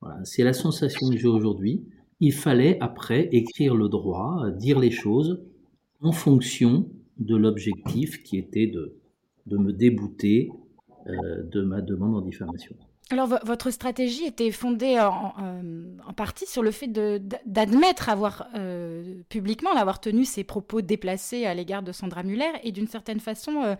[0.00, 1.86] Voilà, c'est la sensation que j'ai aujourd'hui.
[2.20, 5.42] Il fallait après écrire le droit, dire les choses
[6.00, 6.88] en fonction
[7.18, 8.96] de l'objectif qui était de,
[9.46, 10.50] de me débouter
[11.06, 12.74] de ma demande en diffamation.
[13.10, 15.32] Alors, votre stratégie était fondée en,
[16.04, 21.54] en, partie sur le fait d'admettre avoir euh, publiquement avoir tenu ces propos déplacés à
[21.54, 23.76] l'égard de Sandra Muller, et d'une certaine façon, euh,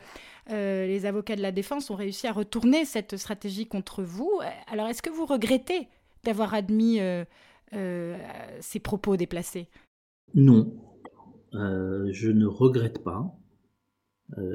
[0.52, 4.30] euh, les avocats de la défense ont réussi à retourner cette stratégie contre vous.
[4.70, 5.88] Alors, est-ce que vous regrettez
[6.22, 7.00] d'avoir admis
[7.72, 9.68] ces propos déplacés
[10.34, 10.74] Non,
[11.52, 13.38] je ne regrette pas.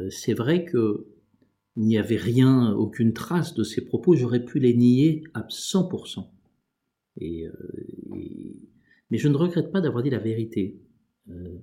[0.09, 1.07] C'est vrai que
[1.77, 6.25] il n'y avait rien, aucune trace de ces propos, j'aurais pu les nier à 100%.
[7.17, 7.53] Et, euh,
[9.09, 10.81] mais je ne regrette pas d'avoir dit la vérité.
[11.29, 11.59] Euh,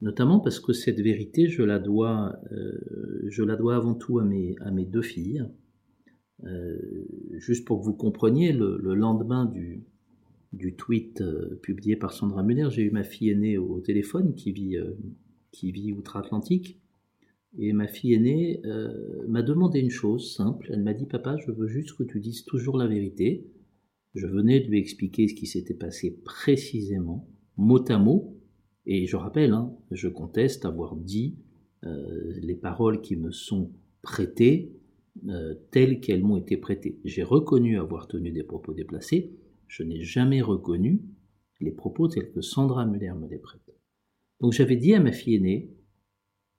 [0.00, 4.24] notamment parce que cette vérité, je la dois, euh, je la dois avant tout à
[4.24, 5.44] mes deux filles.
[7.34, 9.84] juste pour que vous compreniez, le, lendemain du,
[10.52, 11.22] du tweet
[11.62, 14.76] publié par Sandra Muller, j'ai eu ma fille aînée au, téléphone qui vit,
[15.52, 16.80] qui vit outre-Atlantique
[17.58, 20.70] et ma fille aînée euh, m'a demandé une chose simple.
[20.72, 23.46] Elle m'a dit Papa, je veux juste que tu dises toujours la vérité.
[24.14, 28.36] Je venais de lui expliquer ce qui s'était passé précisément, mot à mot,
[28.86, 31.36] et je rappelle, hein, je conteste avoir dit
[31.84, 33.72] euh, les paroles qui me sont
[34.02, 34.72] prêtées
[35.28, 36.98] euh, telles qu'elles m'ont été prêtées.
[37.04, 39.32] J'ai reconnu avoir tenu des propos déplacés,
[39.70, 41.00] je n'ai jamais reconnu
[41.60, 43.72] les propos tels que Sandra Muller me les prête.
[44.40, 45.70] Donc j'avais dit à ma fille aînée,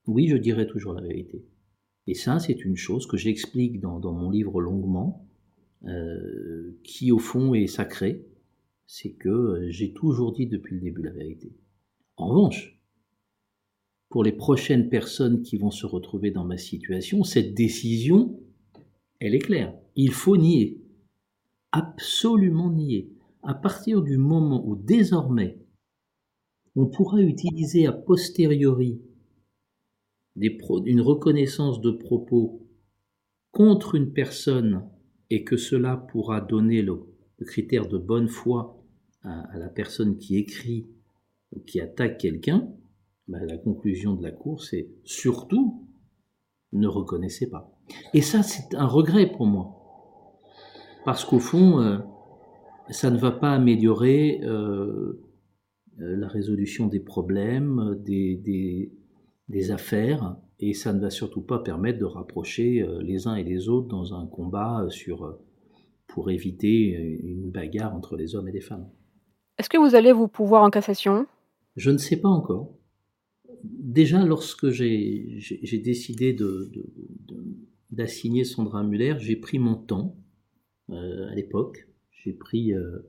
[0.08, 1.46] oui, je dirai toujours la vérité.
[2.08, 5.28] Et ça, c'est une chose que j'explique dans, mon livre longuement,
[5.84, 8.26] euh, qui au fond est sacrée,
[8.88, 11.54] c'est que j'ai toujours dit depuis le début la vérité.
[12.16, 12.80] En revanche,
[14.08, 18.40] pour les prochaines personnes qui vont se retrouver dans ma situation, cette décision,
[19.20, 19.74] elle est claire.
[19.96, 20.82] Il faut nier.
[21.72, 23.12] Absolument nier.
[23.44, 25.58] À partir du moment où désormais
[26.76, 29.02] on pourra utiliser a posteriori
[30.36, 32.68] une reconnaissance de propos
[33.52, 34.90] contre une personne
[35.30, 37.08] et que cela pourra donner le,
[37.46, 38.82] critère de bonne foi
[39.24, 40.88] à, la personne qui écrit
[41.66, 42.72] qui attaque quelqu'un,
[43.28, 45.88] bah, la conclusion de la Cour, c'est surtout
[46.72, 47.78] ne reconnaissez pas.
[48.14, 49.81] Et ça, c'est un regret pour moi.
[51.04, 51.98] Parce qu'au fond, euh,
[52.90, 55.20] ça ne va pas améliorer euh,
[56.00, 58.92] euh, la résolution des problèmes, des,
[59.48, 63.68] des, affaires, et ça ne va surtout pas permettre de rapprocher les uns et les
[63.68, 65.38] autres dans un combat sur,
[66.08, 68.88] pour éviter une bagarre entre les hommes et les femmes.
[69.58, 71.26] Est-ce que vous allez vous pouvoir en cassation?
[71.76, 72.74] Je ne sais pas encore.
[73.64, 76.36] Déjà, lorsque j'ai décidé
[77.90, 80.21] d'assigner de, Sandra Muller, j'ai pris mon temps
[80.92, 81.88] à l'époque
[82.24, 82.38] j'ai
[82.76, 83.02] euh,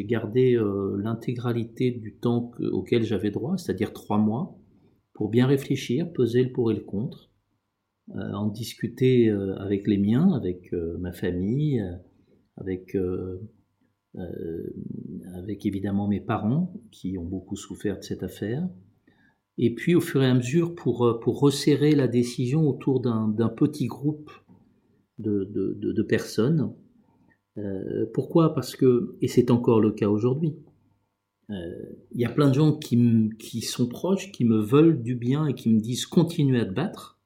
[0.00, 4.58] gardé euh, l'intégralité du temps auquel j'avais droit, c'est-à-dire trois mois,
[5.12, 7.30] pour bien réfléchir, peser le pour et le contre,
[8.14, 11.82] euh, en discuter avec les miens, avec ma famille,
[12.56, 12.96] avec
[15.64, 18.68] évidemment mes parents qui ont beaucoup souffert de cette affaire.
[19.58, 24.30] Et puis au fur et à mesure, pour, resserrer la décision autour d'un petit groupe
[25.18, 26.74] de personnes,
[27.58, 28.54] euh, pourquoi?
[28.54, 30.54] Parce que, et c'est encore le cas aujourd'hui,
[31.50, 31.54] euh,
[32.12, 35.46] il y a plein de gens qui, qui, sont proches, qui me veulent du bien
[35.46, 37.18] et qui me disent continue à te battre.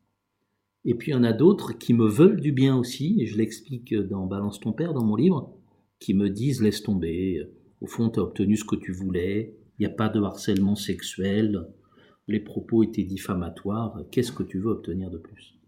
[0.85, 3.37] Et puis il y en a d'autres qui me veulent du bien aussi, et je
[3.37, 5.55] l'explique dans Balance ton père, dans mon livre,
[5.99, 7.47] qui me disent laisse tomber,
[7.81, 10.77] au fond tu as obtenu ce que tu voulais, il n'y a pas de harcèlement
[10.77, 11.67] sexuel,
[12.29, 15.60] les propos étaient diffamatoires, qu'est-ce que tu veux obtenir de plus?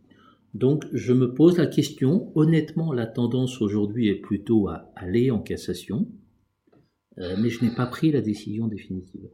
[0.54, 5.38] Donc je me pose la question, honnêtement la tendance aujourd'hui est plutôt à aller en
[5.38, 6.06] cassation,
[7.18, 9.28] euh, mais je n'ai pas pris la décision définitive.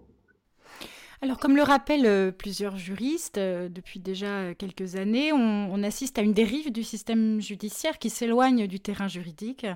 [1.21, 6.23] Alors, comme le rappellent euh, plusieurs juristes euh, depuis déjà quelques années, on, assiste à
[6.23, 9.67] une dérive du système judiciaire qui s'éloigne du terrain juridique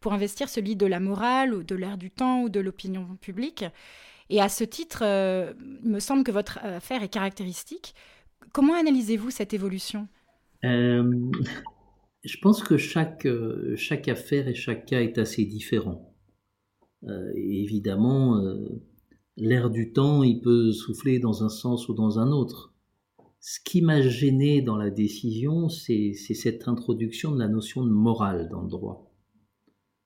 [0.00, 3.64] pour investir celui de la morale ou de l'air du temps ou de l'opinion publique.
[4.28, 7.94] Et à ce titre, il me semble que votre affaire est caractéristique.
[8.52, 10.08] Comment analysez-vous cette évolution?
[10.64, 11.30] Euh,
[12.24, 16.14] je pense que chaque, euh, chaque affaire et chaque cas est assez différent.
[17.04, 18.40] Euh, évidemment,
[19.36, 22.74] l'air du temps, il peut souffler dans un sens ou dans un autre.
[23.40, 28.48] Ce qui m'a gêné dans la décision, c'est cette introduction de la notion de morale
[28.50, 29.12] dans le droit.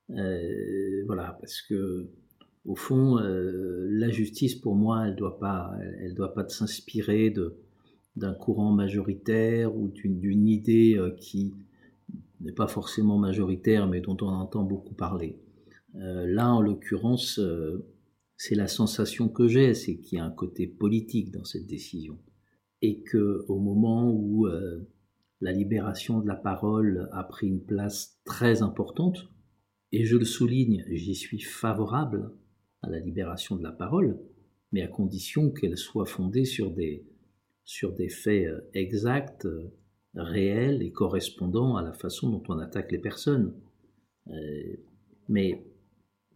[0.08, 2.10] voilà, parce que
[2.64, 7.65] au fond, la justice pour moi, elle doit pas, elle doit pas s'inspirer de
[8.16, 11.54] d'un courant majoritaire ou d'une idée euh, qui
[12.40, 15.38] n'est pas forcément majoritaire mais dont on entend beaucoup parler.
[15.96, 17.86] Euh, là, en l'occurrence, euh,
[18.36, 22.18] c'est la sensation que j'ai, c'est qu'il y a un côté politique dans cette décision.
[22.82, 24.46] Et que au moment où
[25.40, 29.30] la libération de la parole a pris une place très importante,
[29.92, 32.34] et je le souligne, j'y suis favorable
[32.82, 34.20] à la libération de la parole,
[34.72, 37.06] mais à condition qu'elle soit fondée sur des,
[37.66, 39.74] sur des faits euh, exacts, euh,
[40.14, 43.52] réels et correspondant à la façon dont on attaque les personnes.
[44.28, 44.76] Euh,
[45.28, 45.66] mais,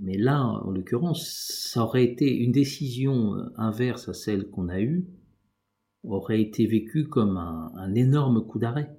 [0.01, 1.31] mais là, en l'occurrence,
[1.71, 5.07] ça aurait été une décision inverse à celle qu'on a eue,
[6.03, 8.91] aurait été vécue comme un, énorme coup d'arrêt.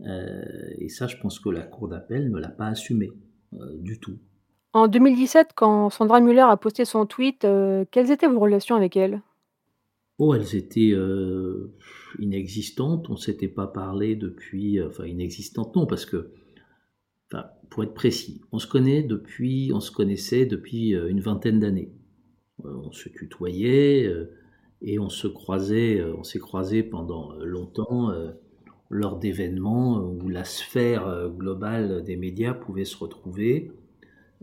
[0.00, 3.10] et ça, je pense que la Cour d'appel ne l'a pas assumé
[3.80, 4.18] du tout.
[4.72, 7.46] En 2017, quand Sandra Muller a posté son tweet,
[7.90, 9.22] quelles étaient vos relations avec elle?
[10.18, 11.74] Oh, elles étaient euh,
[12.20, 13.10] inexistantes.
[13.10, 16.30] On s'était pas parlé depuis, euh, enfin inexistantes non, parce que,
[17.68, 21.92] pour être précis, on se connaît depuis, on se connaissait depuis euh, une vingtaine d'années.
[22.62, 24.08] on se tutoyait
[24.82, 28.12] et on se croisait, on s'est croisé pendant longtemps
[28.90, 33.72] lors d'événements où la sphère globale des médias pouvait se retrouver.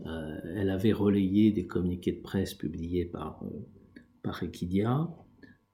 [0.04, 3.42] elle avait relayé des communiqués de presse publiés par,
[4.22, 5.08] par Equidia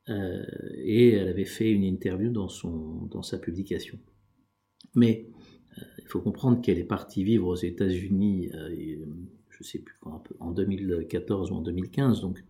[0.08, 3.98] et elle avait fait une interview dans, son, dans sa publication.
[4.94, 5.26] Mais
[5.98, 10.52] il faut comprendre qu'elle est partie vivre aux États-Unis, je ne sais plus quand, en
[10.52, 12.42] 2014 ou en 2015, donc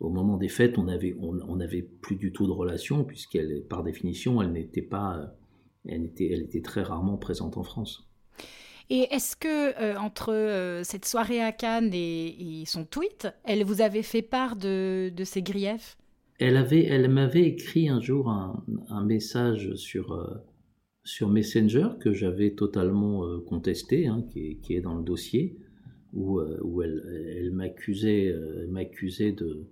[0.00, 3.82] au moment des fêtes, on n'avait on, avait plus du tout de relation, puisqu'elle, par
[3.82, 5.34] définition, elle n'était pas,
[5.86, 8.08] elle était, elle était très rarement présente en France.
[8.90, 13.80] Et est-ce que euh, entre euh, cette soirée à Cannes et, son tweet, elle vous
[13.80, 15.96] avait fait part de, de ses griefs?
[16.38, 20.34] Elle avait, elle m'avait écrit un jour un, message sur euh,
[21.04, 25.58] sur Messenger que j'avais totalement contesté, hein, qui, est, dans le dossier,
[26.14, 28.34] où, où elle, m'accusait,
[28.68, 29.66] m'accusait de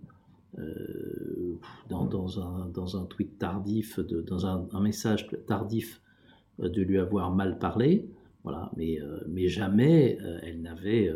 [0.58, 1.58] euh,
[1.88, 6.02] dans, un, dans, un, tweet tardif, de, dans un, message tardif,
[6.60, 8.06] euh, de lui avoir mal parlé.
[8.44, 11.10] Voilà, mais, euh, mais jamais elle n'avait,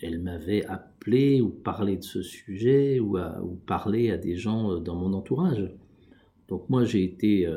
[0.00, 0.64] elle m'avait
[1.08, 3.16] appelé ou parlé de ce sujet ou,
[3.66, 5.70] parlé à des gens dans mon entourage.
[6.48, 7.48] Donc moi j'ai été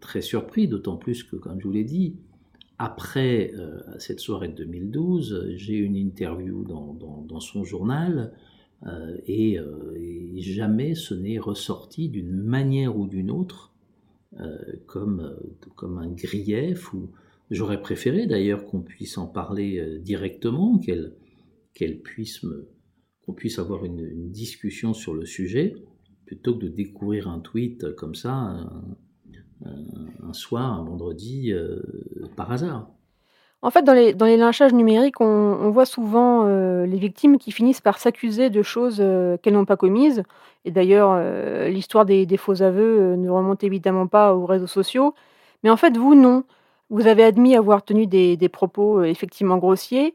[0.00, 2.16] très surpris, d'autant plus que, comme je vous l'ai dit,
[2.78, 3.52] après
[3.98, 8.32] cette soirée de 2012, j'ai une interview dans, son journal
[8.86, 13.72] euh, euh, et, jamais ce n'est ressorti d'une manière ou d'une autre
[14.40, 15.36] euh, comme,
[15.74, 16.92] comme un grief.
[16.92, 17.08] Ou...
[17.50, 21.12] J'aurais préféré d'ailleurs qu'on puisse en parler directement, qu'elle
[21.74, 22.46] qu'elle puisse
[23.24, 25.74] qu'on puisse avoir une, discussion sur le sujet,
[26.26, 28.56] plutôt que de découvrir un tweet comme ça
[29.64, 31.52] un, soir, un vendredi,
[32.36, 32.90] par hasard.
[33.64, 37.98] En fait, dans les, lynchages numériques, on, voit souvent euh, les victimes qui finissent par
[37.98, 40.22] s'accuser de choses euh, qu'elles n'ont pas commises.
[40.66, 45.14] Et d'ailleurs, euh, l'histoire des, faux aveux ne remonte évidemment pas aux réseaux sociaux.
[45.62, 46.44] Mais en fait, vous, non.
[46.90, 50.14] Vous avez admis avoir tenu des, propos effectivement grossiers,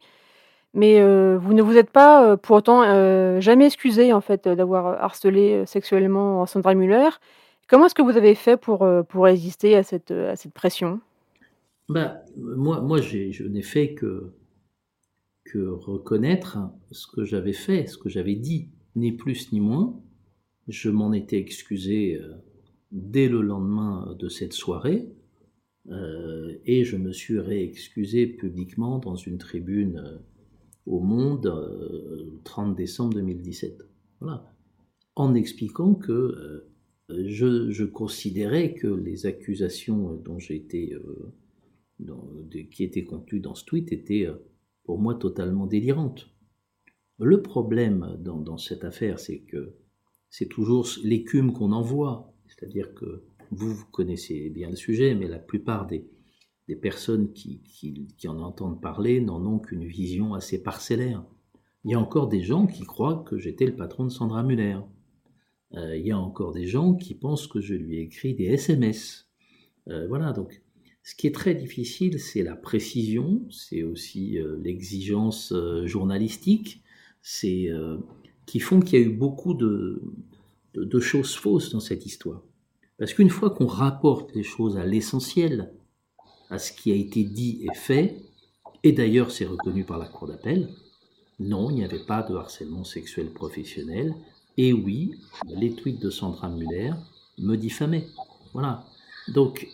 [0.74, 1.02] mais
[1.38, 2.84] vous ne vous êtes pas pour autant
[3.40, 7.10] jamais excusé en fait d'avoir harcelé sexuellement Sandra Muller.
[7.68, 11.00] Comment est-ce que vous avez fait pour, pour résister à cette, à cette pression?
[11.88, 14.32] Bah, moi, moi je n'ai fait que,
[15.46, 16.60] que reconnaître
[16.92, 20.00] ce que j'avais fait, ce que j'avais dit, ni plus ni moins.
[20.68, 22.36] Je m'en étais excusé euh,
[22.92, 25.10] dès le lendemain de cette soirée,
[25.90, 30.18] euh, et je me suis réexcusé publiquement dans une tribune euh,
[30.90, 33.82] au Monde le 30 décembre 2017.
[34.20, 34.54] Voilà.
[35.16, 36.66] En expliquant que
[37.10, 40.94] je, je, considérais que les accusations dont j'ai été
[42.72, 44.36] qui était contenu dans ce tweet était euh,
[44.84, 46.30] pour moi totalement délirante.
[47.18, 49.76] Le problème dans, cette affaire, c'est que
[50.30, 52.34] c'est toujours l'écume qu'on envoie.
[52.48, 56.08] C'est-à-dire que vous, vous, connaissez bien le sujet, mais la plupart des,
[56.70, 57.64] des personnes qui,
[58.28, 61.26] en entendent parler n'en ont qu'une vision assez parcellaire.
[61.84, 64.78] Il y a encore des gens qui croient que j'étais le patron de Sandra Muller.
[65.74, 68.46] Euh, il y a encore des gens qui pensent que je lui ai écrit des
[68.46, 69.28] SMS.
[69.88, 70.62] Euh, voilà, donc
[71.02, 75.52] ce qui est très difficile, c'est la précision, c'est aussi euh, l'exigence
[75.86, 76.84] journalistique,
[77.24, 77.72] c'est
[78.46, 80.04] qui font qu'il y a eu beaucoup de,
[81.00, 82.44] choses fausses dans cette histoire.
[83.00, 85.74] Parce qu'une fois qu'on rapporte les choses à l'essentiel,
[86.50, 88.18] à ce qui a été dit et fait,
[88.84, 90.70] et d'ailleurs c'est reconnu par la Cour d'appel,
[91.40, 94.14] non, il n'y avait pas de harcèlement sexuel professionnel,
[94.58, 95.12] et oui,
[95.48, 96.92] les tweets de Sandra Muller
[97.38, 98.08] me diffamaient.
[98.54, 98.84] Voilà.
[99.30, 99.70] Donc,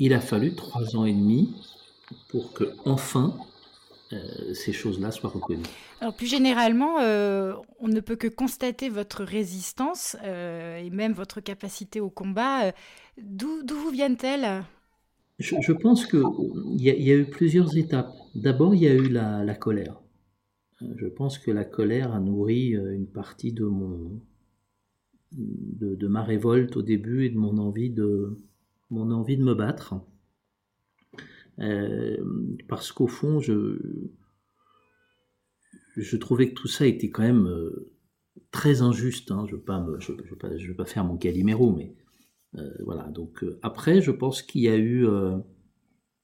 [0.00, 1.54] il a fallu trois ans et demi
[2.28, 3.36] pour que enfin
[4.12, 5.62] euh, ces choses-là soient reconnues.
[6.00, 11.40] Alors plus généralement, euh, on ne peut que constater votre résistance euh, et même votre
[11.40, 12.72] capacité au combat.
[13.16, 14.64] D'où vous viennent-elles?
[15.38, 16.22] Je, pense qu'il
[16.76, 18.12] y, y, a eu plusieurs étapes.
[18.34, 20.00] D'abord, il y a eu la, colère.
[20.96, 24.20] Je pense que la colère a nourri une partie de mon
[25.32, 28.38] de, ma révolte au début et de mon envie de,
[28.90, 29.94] mon envie de me battre.
[31.58, 32.16] Euh,
[32.68, 33.78] parce qu'au fond, je,
[35.96, 37.92] je trouvais que tout ça était quand même euh,
[38.50, 39.30] très injuste.
[39.30, 39.46] Hein.
[39.48, 39.86] Je ne veux, pas
[40.76, 42.01] pas, faire mon caliméro, mais euh,
[42.80, 43.04] voilà.
[43.08, 45.06] Donc après, je pense qu'il y a eu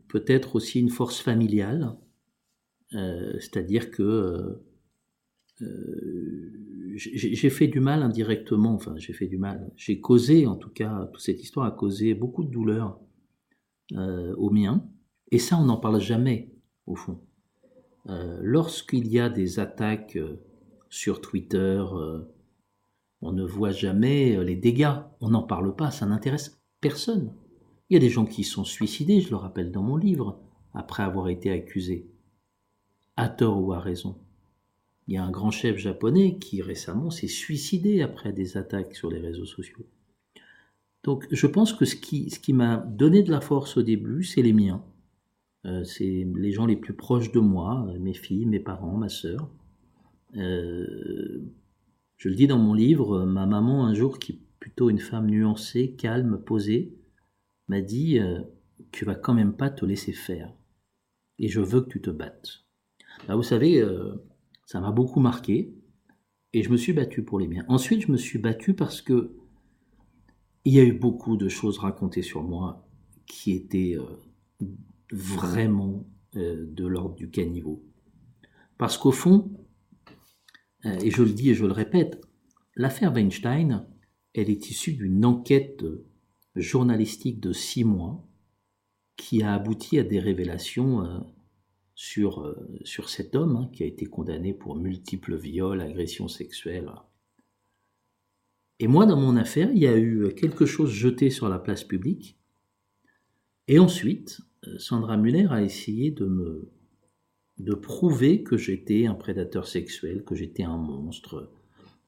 [0.08, 1.96] peut-être aussi une force familiale,
[2.90, 4.60] c'est-à-dire que
[6.98, 11.08] j'ai fait du mal indirectement, enfin j'ai fait du mal, j'ai causé en tout cas,
[11.12, 13.00] toute cette histoire a causé beaucoup de douleur
[13.92, 14.86] euh, aux miens,
[15.30, 16.52] et ça on n'en parle jamais
[16.86, 17.20] au fond.
[18.08, 20.40] Euh, Lorsqu'il y a des attaques euh,
[20.88, 22.20] sur Twitter, euh,
[23.20, 27.32] on ne voit jamais les dégâts, on n'en parle pas, ça n'intéresse personne.
[27.90, 30.40] Il y a des gens qui sont suicidés, je le rappelle dans mon livre,
[30.74, 32.06] après avoir été accusés.
[33.16, 34.16] à tort ou à raison.
[35.08, 39.10] Il y a un grand chef japonais qui récemment s'est suicidé après des attaques sur
[39.10, 39.86] les réseaux sociaux.
[41.02, 44.52] Donc je pense que ce qui, m'a donné de la force au début, c'est les
[44.52, 44.84] miens.
[45.64, 49.08] Euh, c'est les gens les plus proches de moi, euh, mes filles, mes parents, ma
[49.08, 49.50] sœur.
[50.36, 51.40] Euh,
[52.18, 55.26] je le dis dans mon livre, ma maman un jour, qui est plutôt une femme
[55.26, 56.94] nuancée, calme, posée,
[57.68, 58.20] m'a dit
[58.92, 60.52] Tu vas quand même pas te laisser faire.
[61.38, 62.64] Et je veux que tu te battes.
[63.26, 63.82] Bah, vous savez,
[64.66, 65.72] ça m'a beaucoup marqué.
[66.52, 67.64] Et je me suis battu pour les miens.
[67.68, 69.36] Ensuite, je me suis battu parce que
[70.64, 72.88] il y a eu beaucoup de choses racontées sur moi
[73.26, 73.96] qui étaient
[75.12, 76.04] vraiment
[76.36, 77.82] euh, de l'ordre du caniveau.
[78.76, 79.67] Parce qu'au fond, euh,
[81.02, 82.20] et je le dis et je le répète,
[82.74, 83.86] l'affaire Weinstein,
[84.34, 85.84] elle est issue d'une enquête
[86.54, 88.26] journalistique de six mois
[89.16, 91.18] qui a abouti à des révélations euh,
[91.94, 96.90] sur, sur cet homme hein, qui a été condamné pour multiples viols, agressions sexuelles.
[98.80, 101.82] Et moi, dans mon affaire, il y a eu quelque chose jeté sur la place
[101.82, 102.38] publique.
[103.66, 106.70] Et ensuite, euh, Sandra Muller a essayé de me
[107.58, 111.50] de prouver que j'étais un prédateur sexuel, que j'étais un monstre,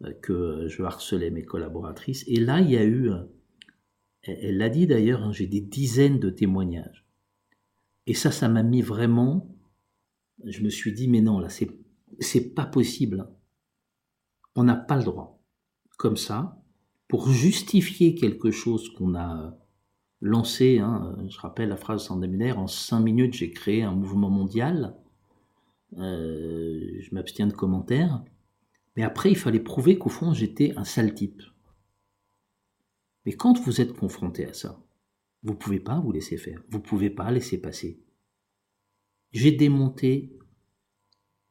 [0.05, 2.25] euh, que je harcelais mes collaboratrices.
[2.27, 3.25] Et là, il y a eu, euh,
[4.23, 7.07] elle l'a dit d'ailleurs, hein, j'ai des dizaines de témoignages.
[8.07, 9.57] Et ça, ça m'a mis vraiment,
[10.45, 13.29] je me suis dit, mais non, là, c'est, pas possible.
[14.55, 15.43] On n'a pas le droit.
[15.99, 16.63] Comme ça,
[17.09, 19.59] pour justifier quelque chose qu'on a
[20.21, 24.97] lancé, hein, je rappelle la phrase Sandaminaire, en cinq minutes j'ai créé un mouvement mondial.
[25.99, 28.23] Euh, je m'abstiens de commentaires.
[28.97, 31.43] Mais après, il fallait prouver qu'au fond, j'étais un sale type.
[33.25, 34.83] Mais quand vous êtes confronté à ça,
[35.43, 36.63] vous pouvez pas vous laisser faire.
[36.71, 38.03] Vous pouvez pas laisser passer.
[39.33, 40.39] J'ai démonté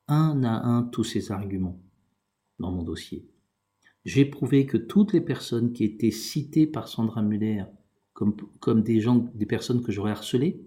[0.07, 1.79] un à un tous ces arguments
[2.59, 3.29] dans mon dossier.
[4.05, 7.65] J'ai prouvé que toutes les personnes qui étaient citées par Sandra Muller
[8.13, 10.65] comme, des gens, des personnes que j'aurais harcelées,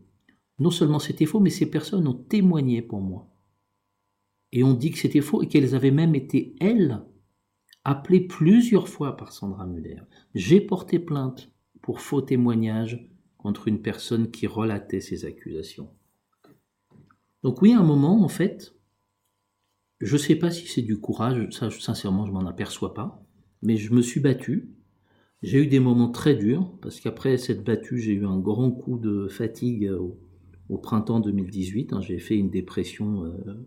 [0.58, 3.31] non seulement c'était faux, mais ces personnes ont témoigné pour moi.
[4.52, 7.02] Et ont dit que c'était faux et qu'elles avaient même été, elles,
[7.84, 10.02] appelées plusieurs fois par Sandra Muller.
[10.34, 11.50] J'ai porté plainte
[11.80, 15.90] pour faux témoignage contre une personne qui relatait ces accusations.
[17.42, 18.74] Donc oui, à un moment, en fait,
[20.00, 23.24] je ne sais pas si c'est du courage, sincèrement je m'en aperçois pas,
[23.62, 24.70] mais je me suis battu,
[25.42, 28.98] j'ai eu des moments très durs, parce qu'après cette battue, j'ai eu un grand coup
[28.98, 31.92] de fatigue au, printemps 2018.
[31.92, 32.00] Hein.
[32.00, 33.66] j'ai fait une dépression euh,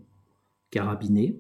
[0.72, 1.40] carabinée,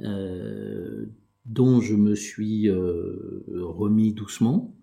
[0.00, 1.06] euh,
[1.44, 4.74] dont je me suis euh, remis doucement.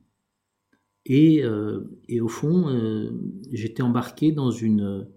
[1.07, 3.11] Et, au fond,
[3.51, 5.07] j'étais embarqué dans, une,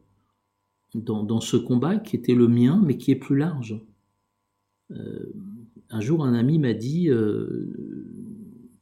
[0.95, 3.82] dans, ce combat qui était le mien, mais qui est plus large.
[4.91, 7.09] un jour, un ami m'a dit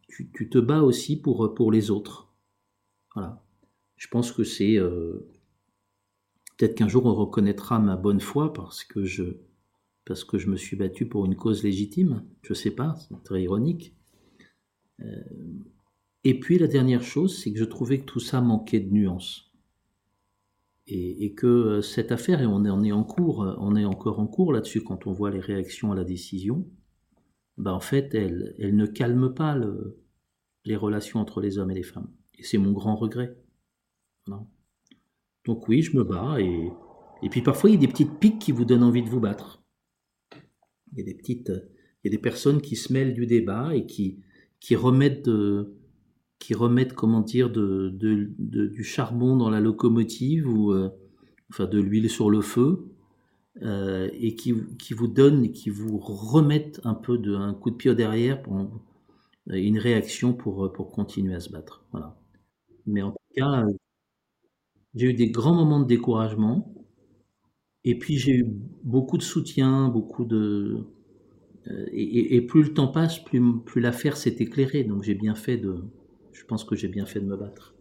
[0.09, 2.33] tu, te bats aussi pour, pour les autres.
[3.15, 3.47] Voilà.
[3.97, 4.77] Je pense que c'est.
[4.79, 5.27] Euh,
[6.57, 9.25] peut-être qu'un jour on reconnaîtra ma bonne foi parce que je,
[10.07, 12.25] parce que je me suis battu pour une cause légitime.
[12.43, 13.95] Je sais pas, c'est très ironique.
[15.01, 15.05] Euh,
[16.25, 19.53] et puis la dernière chose, c'est que je trouvais que tout ça manquait de nuances.
[20.89, 24.53] Et, que euh, cette affaire, et on est en cours, on est encore en cours
[24.53, 26.65] là-dessus quand on voit les réactions à la décision,
[27.59, 29.99] ben en fait, elle, elle ne calme pas le,
[30.65, 32.09] les relations entre les hommes et les femmes.
[32.39, 33.37] Et c'est mon grand regret.
[35.45, 36.71] Donc oui, je me bats et,
[37.23, 39.21] et puis parfois il y a des petites piques qui vous donnent envie de vous
[39.21, 39.66] battre.
[40.97, 41.53] Il y a des petites,
[42.03, 44.19] il y a des personnes qui se mêlent du débat et qui,
[44.61, 45.31] qui remettent,
[46.39, 50.91] qui remettent comment dire, de, de, du charbon dans la locomotive ou euh,
[51.51, 52.89] enfin de l'huile sur le feu
[53.63, 57.77] euh, et qui, qui vous donnent, qui vous remettent un peu de, un coup de
[57.77, 58.71] pied derrière pour,
[59.47, 61.85] une réaction pour, euh, pour continuer à se battre.
[61.93, 62.17] Voilà.
[62.87, 63.73] Mais en tout cas, euh,
[64.95, 66.75] j'ai eu des grands moments de découragement.
[67.87, 68.47] Et puis j'ai eu
[68.85, 70.85] beaucoup de soutien, beaucoup de.
[71.69, 74.85] Euh, et, plus le temps passe, plus, plus l'affaire s'est éclairée.
[74.85, 75.85] Donc j'ai bien fait de.
[76.33, 77.75] Je pense que j'ai bien fait de me battre.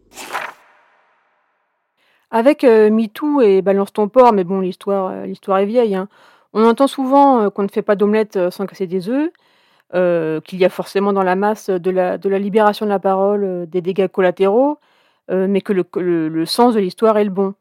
[2.30, 5.94] Avec MeToo et Balance ton port, mais bon, l'histoire, l'histoire est vieille.
[5.94, 6.08] Hein.
[6.54, 9.30] On entend souvent qu'on ne fait pas d'omelette sans casser des œufs.
[9.94, 12.98] Euh, qu'il y a forcément dans la masse de la de la libération de la
[12.98, 14.78] parole, euh, des dégâts collatéraux,
[15.30, 15.84] euh, mais que le
[16.28, 17.54] le sens de l'histoire est le bon.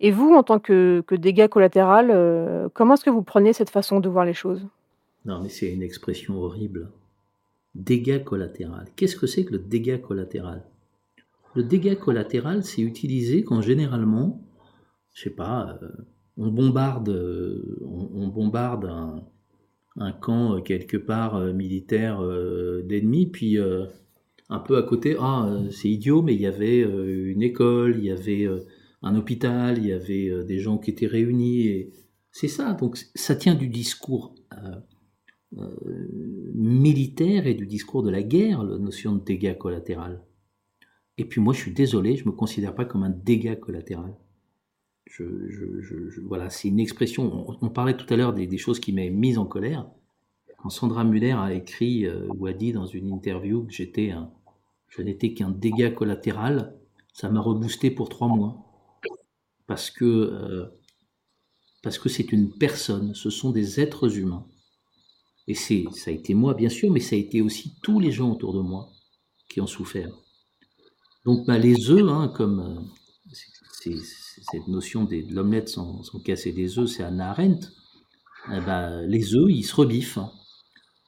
[0.00, 4.00] Et vous, en tant que que dégât collatéral, comment est-ce que vous prenez cette façon
[4.00, 4.66] de voir les choses?
[5.24, 6.90] Non, mais c'est une expression horrible.
[7.74, 8.86] Dégât collatéral.
[8.96, 10.64] Qu'est-ce que c'est que le dégât collatéral?
[11.54, 14.42] Le dégât collatéral, c'est utilisé quand généralement,
[15.14, 15.78] je sais pas,
[16.36, 17.08] on bombarde,
[17.82, 18.90] on, bombarde
[19.96, 22.20] un, camp quelque part militaire
[22.84, 23.58] d'ennemis, puis
[24.48, 28.10] un peu à côté, ah, c'est idiot, mais il y avait une école, il y
[28.10, 28.48] avait
[29.04, 31.92] un hôpital, il y avait des gens qui étaient réunis, et
[32.32, 32.72] c'est ça.
[32.72, 34.34] Donc ça tient du discours
[36.54, 40.20] militaire et du discours de la guerre, la notion de dégâts collatéral.
[41.18, 44.16] Et puis moi, je suis désolé, je me considère pas comme un dégât collatéral.
[45.06, 47.46] Je, voilà, c'est une expression.
[47.60, 49.86] On, parlait tout à l'heure des, choses qui m'avaient mis en colère.
[50.58, 54.30] Quand Sandra Muller a écrit euh, ou a dit dans une interview que j'étais un,
[54.88, 56.74] je n'étais qu'un dégât collatéral,
[57.12, 58.73] ça m'a reboosté pour trois mois.
[59.66, 60.66] Parce que euh,
[61.82, 64.46] parce que c'est une personne, ce sont des êtres humains.
[65.46, 68.10] Et c'est, ça a été moi bien sûr, mais ça a été aussi tous les
[68.10, 68.88] gens autour de moi
[69.48, 70.10] qui ont souffert.
[71.26, 73.90] Donc bah, les œufs, hein, comme euh,
[74.50, 77.68] cette notion de l'omelette sans, casser des œufs, c'est Anna Arendt.
[78.48, 80.18] Bah, les œufs, ils se rebiffent.
[80.18, 80.30] Hein.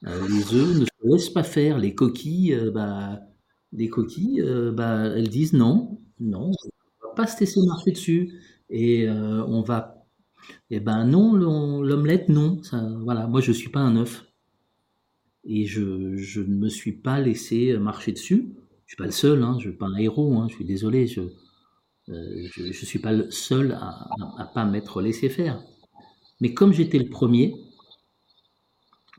[0.05, 1.77] Euh, les œufs ne se laissent pas faire.
[1.79, 3.19] Les coquilles, bah,
[3.71, 4.43] les coquilles,
[4.73, 6.51] bah, elles disent non, non,
[7.17, 8.39] pas se laisser marcher dessus.
[8.69, 10.05] Et on va,
[10.69, 12.61] eh ben non, l'omelette, non.
[12.63, 14.25] Ça, voilà, moi je suis pas un œuf.
[15.43, 18.53] Et je, je ne me suis pas laissé marcher dessus.
[18.87, 21.07] Je suis pas le seul, hein, je suis pas un héros, hein, je suis désolé,
[21.07, 21.21] je,
[22.09, 25.61] euh, suis pas le seul à, à, pas m'être laissé faire.
[26.39, 27.53] Mais comme j'étais le premier,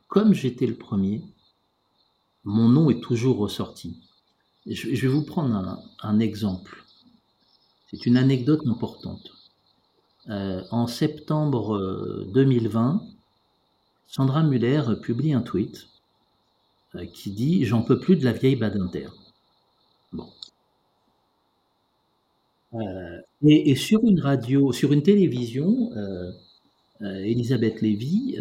[0.06, 1.22] comme j'étais le premier,
[2.44, 4.00] mon nom est toujours ressorti.
[4.64, 6.77] Je, vais vous prendre un exemple.
[7.90, 9.32] C'est une anecdote importante.
[10.28, 13.06] Euh, en septembre 2020, euh,
[14.06, 15.88] Sandra Muller publie un tweet
[16.94, 19.08] euh, qui dit J'en peux plus de la vieille Badinter.
[20.12, 20.28] Bon.
[23.42, 25.90] Et, sur une radio, sur une télévision,
[27.00, 28.36] Elisabeth Lévy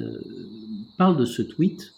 [0.98, 1.93] parle de ce tweet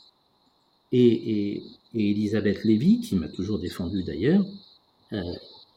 [0.91, 1.64] et, et,
[1.95, 4.45] Elisabeth Lévy, qui m'a toujours défendu d'ailleurs,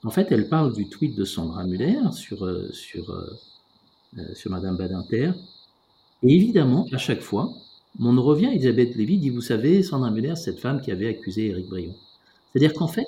[0.05, 3.39] en fait, elle parle du tweet de Sandra Muller sur, sur,
[4.35, 5.33] sur Madame Badinter.
[6.23, 7.53] Et évidemment, à chaque fois,
[8.01, 11.69] on revient, Elisabeth Lévy dit, vous savez, Sandra Muller, cette femme qui avait accusé Éric
[11.69, 11.95] Brion.
[12.53, 13.07] C'est-à-dire qu'en fait,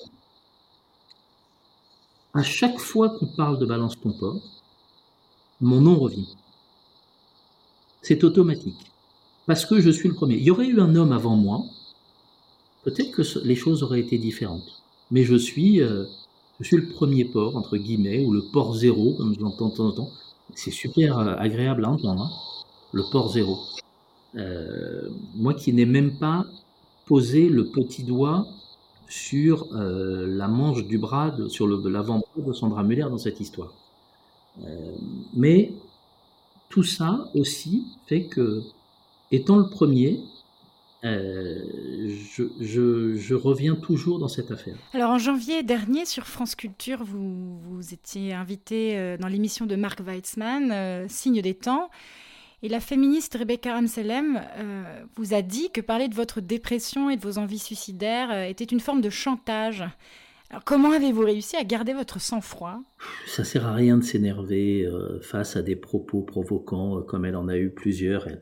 [2.35, 4.15] à chaque fois qu'on parle de balance ton
[5.61, 6.29] mon nom revient.
[8.03, 8.93] C'est automatique.
[9.47, 10.35] Parce que je suis le premier.
[10.37, 11.65] Il y aurait eu un homme avant moi,
[12.83, 14.83] peut-être que les choses auraient été différentes.
[15.11, 16.05] Mais je suis, euh,
[16.61, 19.75] je suis le premier port, entre guillemets, ou le port zéro, comme je l'entends de
[19.75, 20.11] temps en temps.
[20.55, 22.31] C'est super euh, agréable à entendre, hein,
[22.93, 23.59] le port zéro.
[24.37, 26.45] Euh, moi qui n'ai même pas
[27.07, 28.47] posé le petit doigt
[29.09, 33.73] sur euh, la manche du bras, sur l'avant-bras de Sandra Muller dans cette histoire.
[35.35, 35.73] Mais
[36.69, 38.63] tout ça aussi fait que,
[39.33, 40.21] étant le premier,
[41.05, 41.59] euh,
[42.33, 44.77] je, reviens toujours dans cette affaire.
[44.93, 50.01] Alors en janvier dernier, sur France Culture, vous, vous étiez invité dans l'émission de Marc
[50.01, 51.91] Weitzmann, Signe des temps.
[52.65, 57.17] Et la féministe Rebecca Amselem euh, vous a dit que parler de votre dépression et
[57.17, 59.85] de vos envies suicidaires euh, était une forme de chantage.
[60.49, 62.81] Alors comment avez-vous réussi à garder votre sang-froid?
[63.27, 67.49] Ça sert à rien de s'énerver euh, face à des propos provoquants comme elle en
[67.49, 68.29] a eu plusieurs.
[68.29, 68.41] Elle,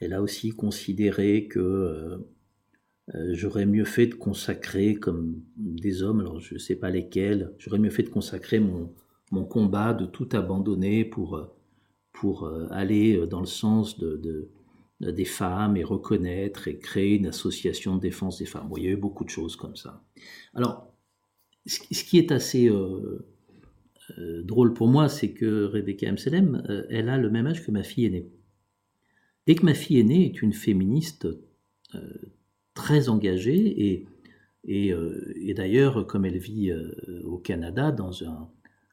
[0.00, 2.18] a aussi considéré que
[3.32, 7.78] j'aurais mieux fait de consacrer, comme des hommes, alors je ne sais pas lesquels, j'aurais
[7.78, 8.94] mieux fait de consacrer mon,
[9.30, 11.50] mon combat, de tout abandonner pour
[12.12, 14.50] pour euh, aller euh, dans le sens de,
[15.00, 18.70] des femmes et reconnaître et créer une association de défense des femmes.
[18.76, 20.04] il y a eu beaucoup de choses comme ça.
[20.52, 20.92] Alors,
[21.66, 23.26] ce qui est assez euh,
[24.42, 26.86] drôle pour moi, c'est que Rebecca M.
[26.90, 28.30] elle a le même âge que ma fille aînée.
[29.46, 31.26] Et que ma fille aînée est une féministe
[32.74, 34.06] très engagée et,
[34.64, 36.72] et, d'ailleurs, comme elle vit
[37.24, 38.48] au Canada, dans un,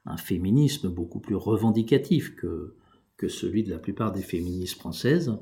[0.06, 2.76] un, féminisme beaucoup plus revendicatif que,
[3.18, 5.38] que celui de la plupart des féministes françaises.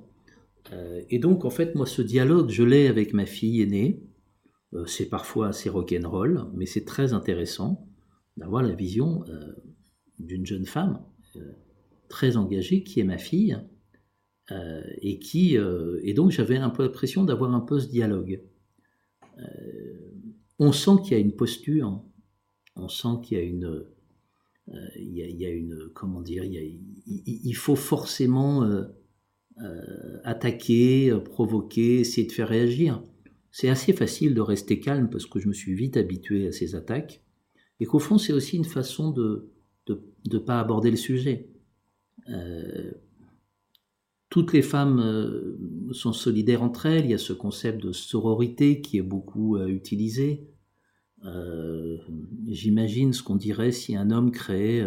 [0.73, 4.01] Euh, et donc, en fait, moi, ce dialogue, je l'ai avec ma fille aînée.
[4.73, 7.87] Euh, c'est parfois assez rock'n'roll, mais c'est très intéressant
[8.37, 9.53] d'avoir la vision euh,
[10.19, 11.01] d'une jeune femme
[12.07, 13.57] très engagée qui est ma fille.
[14.49, 18.41] Et qui et donc j'avais un peu l'impression d'avoir un peu ce dialogue.
[20.59, 22.01] on sent qu'il y a une posture,
[22.75, 23.85] on sent qu'il y a une,
[24.73, 28.83] euh, il y, a une comment dire il, faut forcément euh,
[29.61, 33.03] euh, attaquer, provoquer, essayer de faire réagir.
[33.51, 36.73] C'est assez facile de rester calme parce que je me suis vite habitué à ces
[36.75, 37.21] attaques
[37.79, 39.51] et qu'au fond c'est aussi une façon de
[39.87, 41.47] ne pas aborder le sujet.
[44.35, 47.05] Toutes les femmes euh, sont solidaires entre elles.
[47.05, 50.49] Il y a ce concept de sororité qui est beaucoup euh, utilisé.
[51.23, 51.95] Euh,
[52.45, 54.85] j'imagine ce qu'on dirait si un homme créait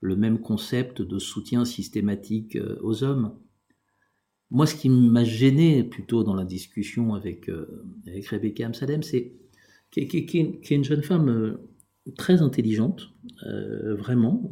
[0.00, 3.36] le même concept de soutien systématique aux hommes.
[4.52, 7.50] Moi, ce qui m'a gêné plutôt dans la discussion avec,
[8.06, 9.34] avec Rebecca Amsalem, c'est
[9.90, 11.58] qui est une jeune femme
[12.16, 13.10] très intelligente,
[13.98, 14.48] vraiment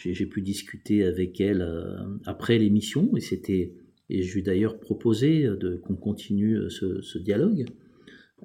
[0.00, 3.74] j'ai pu discuter avec elle euh, après l'émission et c'était
[4.08, 7.66] et je lui ai d'ailleurs proposé de qu'on continue euh, ce, dialogue.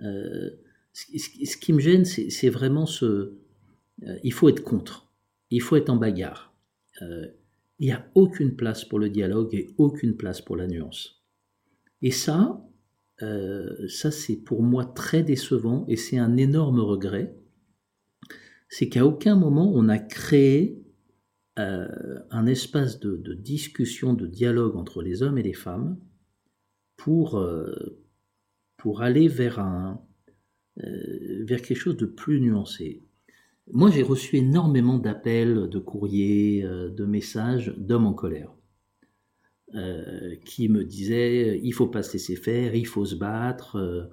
[0.04, 0.52] Euh,
[0.94, 3.34] ce, qui me gêne, c'est vraiment ce.
[4.24, 5.12] il faut être contre.
[5.50, 6.56] Il faut être en bagarre.
[7.02, 7.34] il
[7.80, 11.24] n'y a aucune place pour le dialogue et aucune place pour la nuance.
[12.02, 12.64] Et ça,
[13.20, 17.36] ça c'est pour moi très décevant et c'est un énorme regret.
[18.70, 20.85] C'est qu'à aucun moment on a créé
[21.58, 25.98] euh, un espace de, discussion, de dialogue entre les hommes et les femmes
[26.98, 27.98] pour, euh,
[28.76, 30.02] pour aller vers, un,
[30.84, 33.04] euh, vers quelque chose de plus nuancé.
[33.72, 38.52] Moi, j'ai reçu énormément d'appels, de courriers, de messages d'hommes en colère.
[40.46, 44.12] qui me disaient il faut pas se laisser faire, il faut se battre,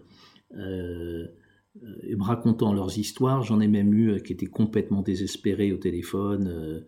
[0.54, 3.42] me racontant leurs histoires.
[3.42, 6.84] J'en ai même eu qui étaient complètement désespérés au téléphone,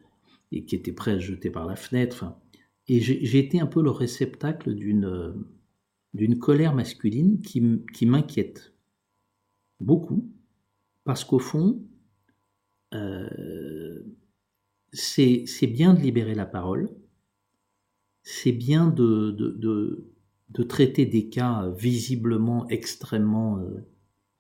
[0.57, 2.25] et qui était prêt à jeter par la fenêtre.
[2.89, 5.35] et j'ai été un peu le réceptacle d'une
[6.15, 8.73] d'une colère masculine qui, qui m'inquiète
[9.81, 10.33] beaucoup,
[11.03, 11.83] parce qu'au fond,
[12.95, 14.01] euh,
[14.93, 16.89] c'est bien de libérer la parole,
[18.23, 20.09] c'est bien de, de,
[20.51, 23.85] de, traiter des cas visiblement extrêmement euh,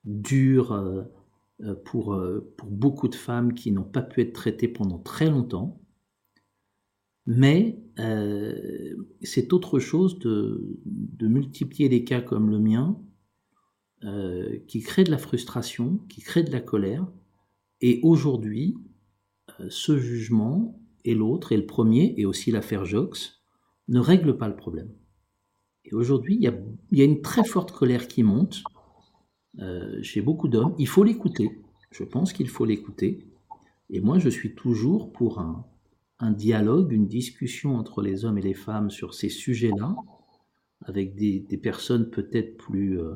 [0.05, 1.03] durs euh,
[1.85, 2.19] pour,
[2.57, 5.81] pour beaucoup de femmes qui n'ont pas pu être traitées pendant très longtemps.
[7.27, 10.79] Mais euh, c'est autre chose de,
[11.23, 12.99] multiplier des cas comme le mien,
[14.05, 17.07] euh, qui crée de la frustration, qui crée de la colère.
[17.81, 18.77] Et aujourd'hui,
[19.61, 23.43] euh, ce jugement et l'autre, et le premier, et aussi l'affaire Jox,
[23.89, 24.91] ne règlent pas le problème.
[25.87, 28.63] Et aujourd'hui, il y, y a, une très forte colère qui monte
[30.03, 30.75] chez beaucoup d'hommes.
[30.79, 31.63] Il faut l'écouter.
[31.93, 33.29] Je pense qu'il faut l'écouter.
[33.89, 35.65] Et moi, je suis toujours pour un,
[36.21, 39.97] un dialogue, une discussion entre les hommes et les femmes sur ces sujets-là,
[40.87, 43.15] avec des, personnes peut-être plus, euh,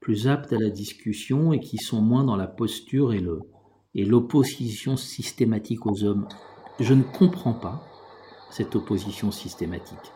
[0.00, 3.40] plus aptes à la discussion et qui sont moins dans la posture et le
[3.98, 6.28] et l'opposition systématique aux hommes.
[6.80, 7.82] Je ne comprends pas
[8.50, 10.12] cette opposition systématique.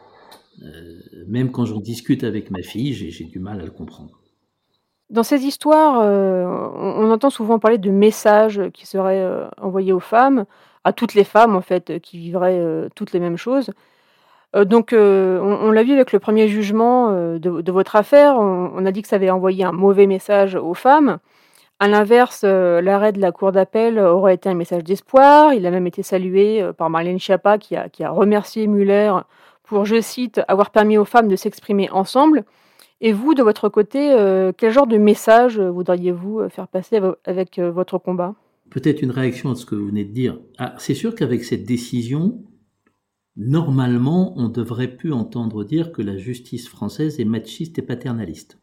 [0.62, 4.20] Euh, même quand j'en discute avec ma fille, j'ai du mal à le comprendre.
[5.08, 6.44] Dans ces histoires, euh,
[6.74, 10.44] on, entend souvent parler de messages qui seraient envoyés aux femmes
[10.84, 13.70] à toutes les femmes en fait, qui vivraient, euh, toutes les mêmes choses.
[14.56, 18.90] Euh, donc, euh, on l'a vu avec le premier jugement, de votre affaire, on a
[18.92, 21.18] dit que ça avait envoyé un mauvais message aux femmes.
[21.78, 25.54] À l'inverse, l'arrêt de la cour d'appel aurait été un message d'espoir.
[25.54, 29.12] Il a même été salué, par Marlène Schiappa qui a qui a remercié Muller
[29.62, 32.44] pour, je cite: «avoir permis aux femmes de s'exprimer ensemble».
[33.00, 34.14] Et vous, de votre côté,
[34.58, 38.34] quel genre de message, voudriez-vous, faire passer avec, votre combat?
[38.70, 40.40] Peut-être une réaction à ce que vous venez de dire.
[40.58, 42.44] Ah, c'est sûr qu'avec cette décision,
[43.36, 48.58] normalement, on devrait plus entendre dire que la justice française est machiste et paternaliste.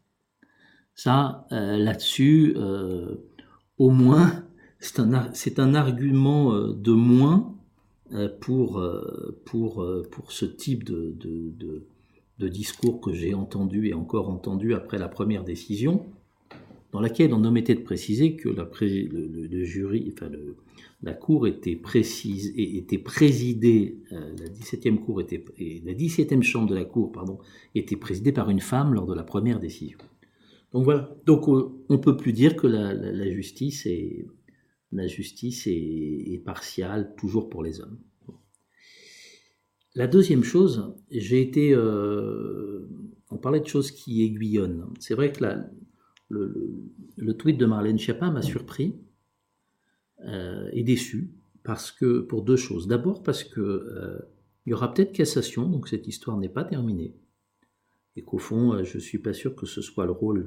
[0.94, 3.16] Ça, euh, là-dessus, euh,
[3.76, 4.44] au moins,
[4.80, 7.54] c'est un, argument euh, de moins
[8.40, 8.82] pour,
[9.44, 11.86] pour, pour ce type de, de,
[12.38, 16.06] de discours que j'ai entendu et encore entendu après la première décision
[16.92, 20.30] dans laquelle on omettait de préciser que la le, jury, enfin
[21.02, 25.44] la cour était précise était présidée, euh, la 17e cour était,
[25.84, 27.38] la 17e chambre de la cour, pardon,
[27.74, 29.98] était présidée par une femme lors de la première décision.
[30.72, 31.14] Donc voilà.
[31.26, 34.26] Donc euh, on peut plus dire que la, justice est,
[34.92, 37.98] la justice est, partiale toujours pour les hommes.
[39.94, 42.88] La deuxième chose, j'ai été, euh,
[43.30, 44.86] on parlait de choses qui aiguillonnent.
[45.00, 45.68] C'est vrai que la,
[46.28, 48.96] le, tweet de Marlène Schiappa m'a surpris
[50.24, 51.30] euh, et déçu
[51.62, 52.86] parce que pour deux choses.
[52.86, 54.18] D'abord parce que euh,
[54.66, 57.14] il y aura peut-être cassation, donc cette histoire n'est pas terminée
[58.16, 60.44] et qu'au fond, euh, je suis pas sûr que ce soit le rôle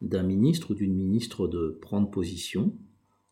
[0.00, 2.76] d'un ministre ou d'une ministre de prendre position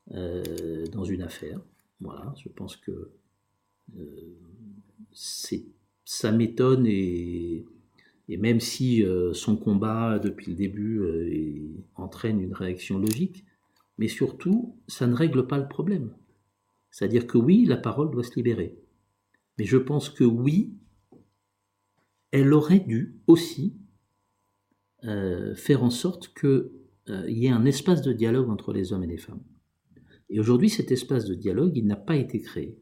[0.08, 1.60] dans une affaire.
[2.00, 3.12] Voilà, je pense que
[6.04, 7.64] ça m'étonne et
[8.32, 13.44] et même si euh, son combat depuis le début euh, entraîne une réaction logique,
[13.98, 16.14] mais surtout, ça ne règle pas le problème.
[16.90, 18.78] C'est-à-dire que oui, la parole doit se libérer.
[19.58, 20.72] Mais je pense que oui,
[22.30, 23.76] elle aurait dû aussi
[25.04, 26.70] euh, faire en sorte qu'il
[27.28, 29.42] y ait un espace de dialogue entre les hommes et les femmes.
[30.30, 32.78] Et aujourd'hui, cet espace de dialogue, il n'a pas été créé.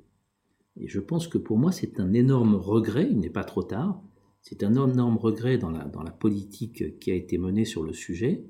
[0.77, 4.01] Et je pense que pour moi, c'est un énorme regret, il n'est pas trop tard,
[4.42, 8.44] c'est un énorme regret dans la, politique qui a été menée sur le sujet,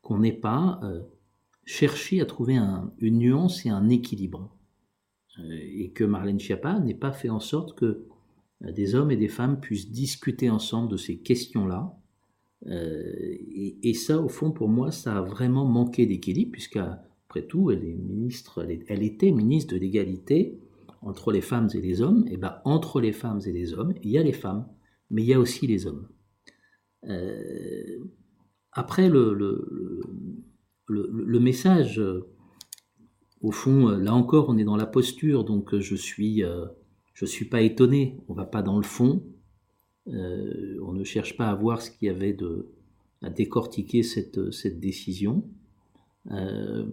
[0.00, 1.00] qu'on n'ait pas euh,
[1.64, 2.58] cherché à trouver
[2.98, 4.54] une nuance et un équilibre.
[5.38, 8.06] et que Marlène Schiappa n'ait pas fait en sorte que
[8.70, 11.96] des hommes et des femmes puissent discuter ensemble de ces questions-là.
[12.68, 13.12] Euh,
[13.82, 17.94] et, ça, au fond, pour moi, ça a vraiment manqué d'équilibre, puisqu'après tout, elle, est
[17.94, 20.60] ministre, elle, était ministre de l'égalité
[21.00, 22.24] entre les femmes et les hommes.
[22.30, 24.66] Et ben, entre les femmes et les hommes, il y a les femmes,
[25.12, 26.08] mais il y a aussi les hommes.
[27.08, 27.98] Euh,
[28.72, 30.08] après, le,
[31.38, 32.02] message,
[33.40, 36.66] au fond, là encore, on est dans la posture, donc je suis euh,
[37.22, 39.22] ne suis pas étonné, on ne va pas dans le fond,
[40.08, 42.68] euh, on ne cherche pas à voir ce qu'il y avait de,
[43.22, 45.48] à décortiquer cette, cette décision.
[46.30, 46.86] Euh,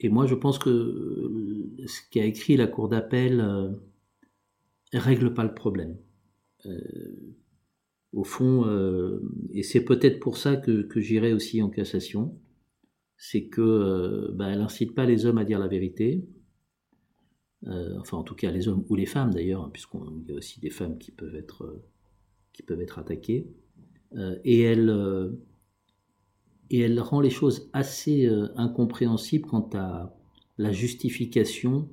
[0.00, 3.70] et moi, je pense que ce qu'a écrit la Cour d'appel euh,
[4.92, 5.96] règle pas le problème.
[8.12, 8.64] Au fond,
[9.52, 12.38] et c'est peut-être pour ça que, j'irai aussi en cassation,
[13.16, 16.24] c'est que bah, elle incite pas les hommes à dire la vérité,
[17.66, 20.60] euh, enfin en tout cas les hommes ou les femmes d'ailleurs, puisqu'il y a aussi
[20.60, 21.82] des femmes qui peuvent être, euh,
[22.52, 23.48] qui peuvent être attaquées,
[24.16, 25.32] euh, et, elle,
[26.70, 30.14] et elle rend les choses assez incompréhensibles quant à
[30.58, 31.88] la justification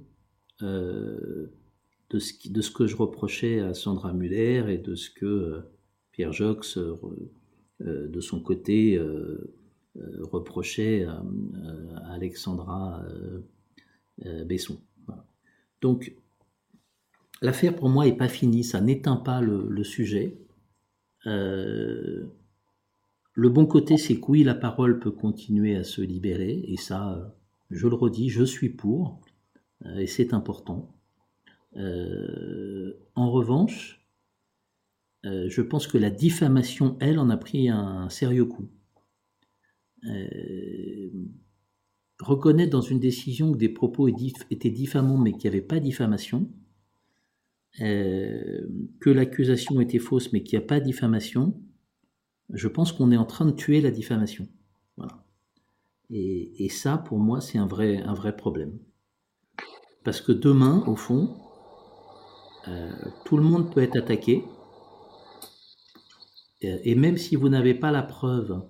[2.13, 5.61] de ce, que je reprochais à Sandra Muller et de ce que
[6.11, 6.77] Pierre Jox,
[7.79, 8.99] de son côté,
[9.95, 11.23] reprochait à,
[12.11, 13.03] Alexandra
[14.45, 14.79] Besson.
[15.81, 16.15] Donc,
[17.41, 20.37] l'affaire pour moi n'est pas finie, ça n'éteint pas le, sujet.
[21.25, 22.25] Euh,
[23.33, 27.35] le bon côté, c'est que oui, la parole peut continuer à se libérer, et ça,
[27.69, 29.21] je le redis, je suis pour,
[29.85, 30.93] euh, et c'est important.
[31.77, 34.05] Euh, en revanche,
[35.23, 38.69] je pense que la diffamation, elle, en a pris un, sérieux coup
[42.21, 46.49] reconnaître dans une décision que des propos étaient diffamants mais qu'il n'y avait pas diffamation,
[47.81, 48.67] euh,
[48.99, 51.59] que l'accusation était fausse mais qu'il n'y a pas diffamation,
[52.49, 54.47] je pense qu'on est en train de tuer la diffamation.
[54.97, 55.23] Voilà.
[56.13, 58.77] Et, ça, pour moi, c'est un vrai, un vrai problème.
[60.03, 61.33] Parce que demain, au fond,
[62.67, 62.91] euh,
[63.25, 64.43] tout le monde peut être attaqué.
[66.63, 68.61] Euh, et même si vous n'avez pas la preuve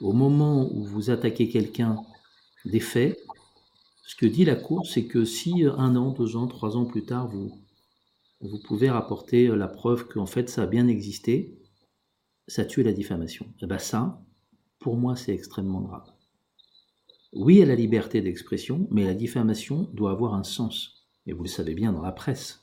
[0.00, 1.96] au moment où vous attaquez quelqu'un
[2.64, 3.18] des faits,
[4.04, 6.84] ce que dit la Cour, c'est que si euh, un an, deux ans, trois ans
[6.84, 7.52] plus tard, vous,
[8.40, 11.58] vous pouvez rapporter la preuve qu'en fait ça a bien existé,
[12.48, 13.46] ça tue la diffamation.
[13.46, 14.22] Et eh bien ça,
[14.82, 16.10] pour moi, c'est extrêmement grave.
[17.32, 21.06] Oui à la liberté d'expression, mais la diffamation doit avoir un sens.
[21.26, 22.61] Et vous le savez bien dans la presse,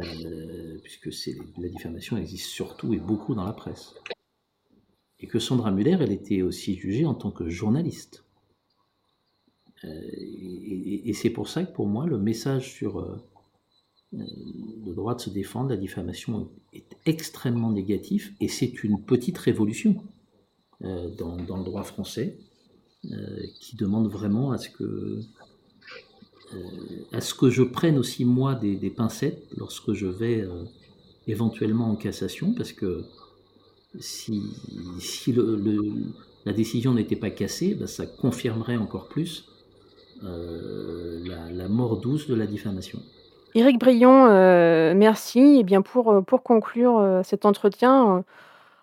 [0.00, 1.10] euh, puisque
[1.58, 3.94] la diffamation existe surtout et beaucoup dans la presse.
[5.20, 8.24] Et que Sandra Muller, elle était aussi jugée en tant que journaliste.
[9.84, 13.16] Euh, et, c'est pour ça que pour moi, le message sur euh,
[14.12, 20.02] le droit de se défendre, la diffamation est extrêmement négatif et c'est une petite révolution
[20.80, 22.38] dans, le droit français
[23.60, 25.20] qui demande vraiment à ce que
[27.12, 30.46] à ce que je prenne aussi moi des, pincettes lorsque je vais
[31.26, 33.04] éventuellement en cassation parce que
[33.98, 34.42] si,
[35.00, 35.34] si
[36.44, 39.44] la décision n'était pas cassée, ben, ça confirmerait encore plus
[40.24, 41.20] euh,
[41.52, 42.98] la, mort douce de la diffamation.
[43.54, 45.58] Éric Brion, euh, merci.
[45.60, 48.24] Et bien pour, euh, pour conclure cet entretien,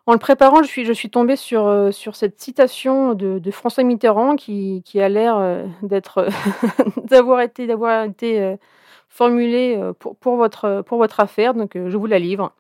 [0.06, 5.10] en le préparant, je suis, tombée sur, sur cette citation de, François Mitterrand qui, a
[5.10, 5.65] l'air
[7.03, 8.56] d'avoir été, d'avoir été
[9.10, 9.80] formulée
[10.19, 11.53] pour, votre, affaire.
[11.53, 12.53] Donc je vous la livre.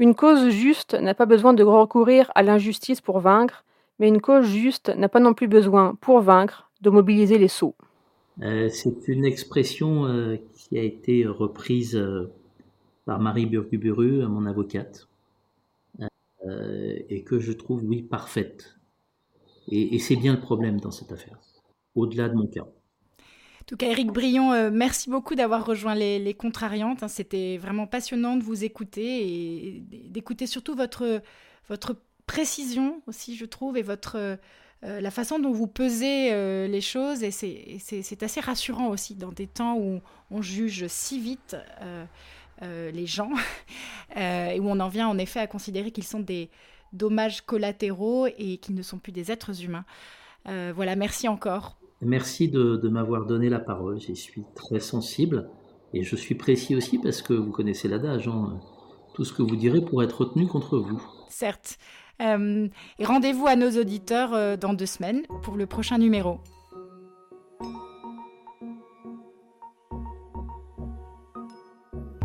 [0.00, 3.64] Une cause juste n'a pas besoin de recourir à l'injustice pour vaincre,
[3.98, 7.74] mais une cause juste n'a pas non plus besoin, pour vaincre, de mobiliser les sceaux.
[8.40, 12.30] Euh, c'est une expression euh, qui a été reprise euh,
[13.04, 15.06] par Marie Burguburu, mon avocate,
[16.48, 18.76] et que je trouve, oui, parfaite.
[19.68, 21.38] Et, c'est bien le problème dans cette affaire,
[21.94, 22.62] au-delà de mon cas.
[22.62, 27.02] En tout cas, Eric Brion, merci beaucoup d'avoir rejoint les, Contrariantes.
[27.02, 27.08] Hein.
[27.08, 31.22] C'était vraiment passionnant de vous écouter et d'écouter surtout votre,
[31.68, 31.96] votre
[32.26, 34.38] précision aussi, je trouve, et votre
[34.82, 39.30] euh, la façon dont vous pesez euh, les choses, et c'est assez rassurant aussi dans
[39.30, 40.00] des temps où
[40.30, 41.56] on juge si vite.
[42.62, 43.30] Euh, les gens,
[44.16, 46.50] et où on en vient en effet à considérer qu'ils sont des
[46.92, 49.84] dommages collatéraux et qu'ils ne sont plus des êtres humains.
[50.44, 51.76] voilà, merci encore.
[52.02, 55.48] Merci de, de m'avoir donné la parole, j'y suis très sensible.
[55.92, 58.60] Et je suis précis aussi parce que vous connaissez l'adage, hein,
[59.14, 61.02] tout ce que vous direz pourrait être retenu contre vous.
[61.28, 61.78] Certes.
[62.20, 62.68] Euh,
[62.98, 66.38] et rendez-vous à nos auditeurs euh, dans deux semaines pour le prochain numéro.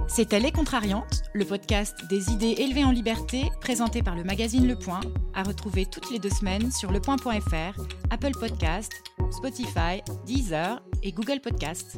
[0.08, 4.76] C'était Les Contrariantes, le podcast des idées élevées en liberté, présenté par le magazine Le
[4.76, 5.02] Point,
[5.34, 8.92] à retrouver toutes les deux semaines sur lepoint.fr, Apple Podcast,
[9.32, 11.98] Spotify, Deezer et Google Podcast.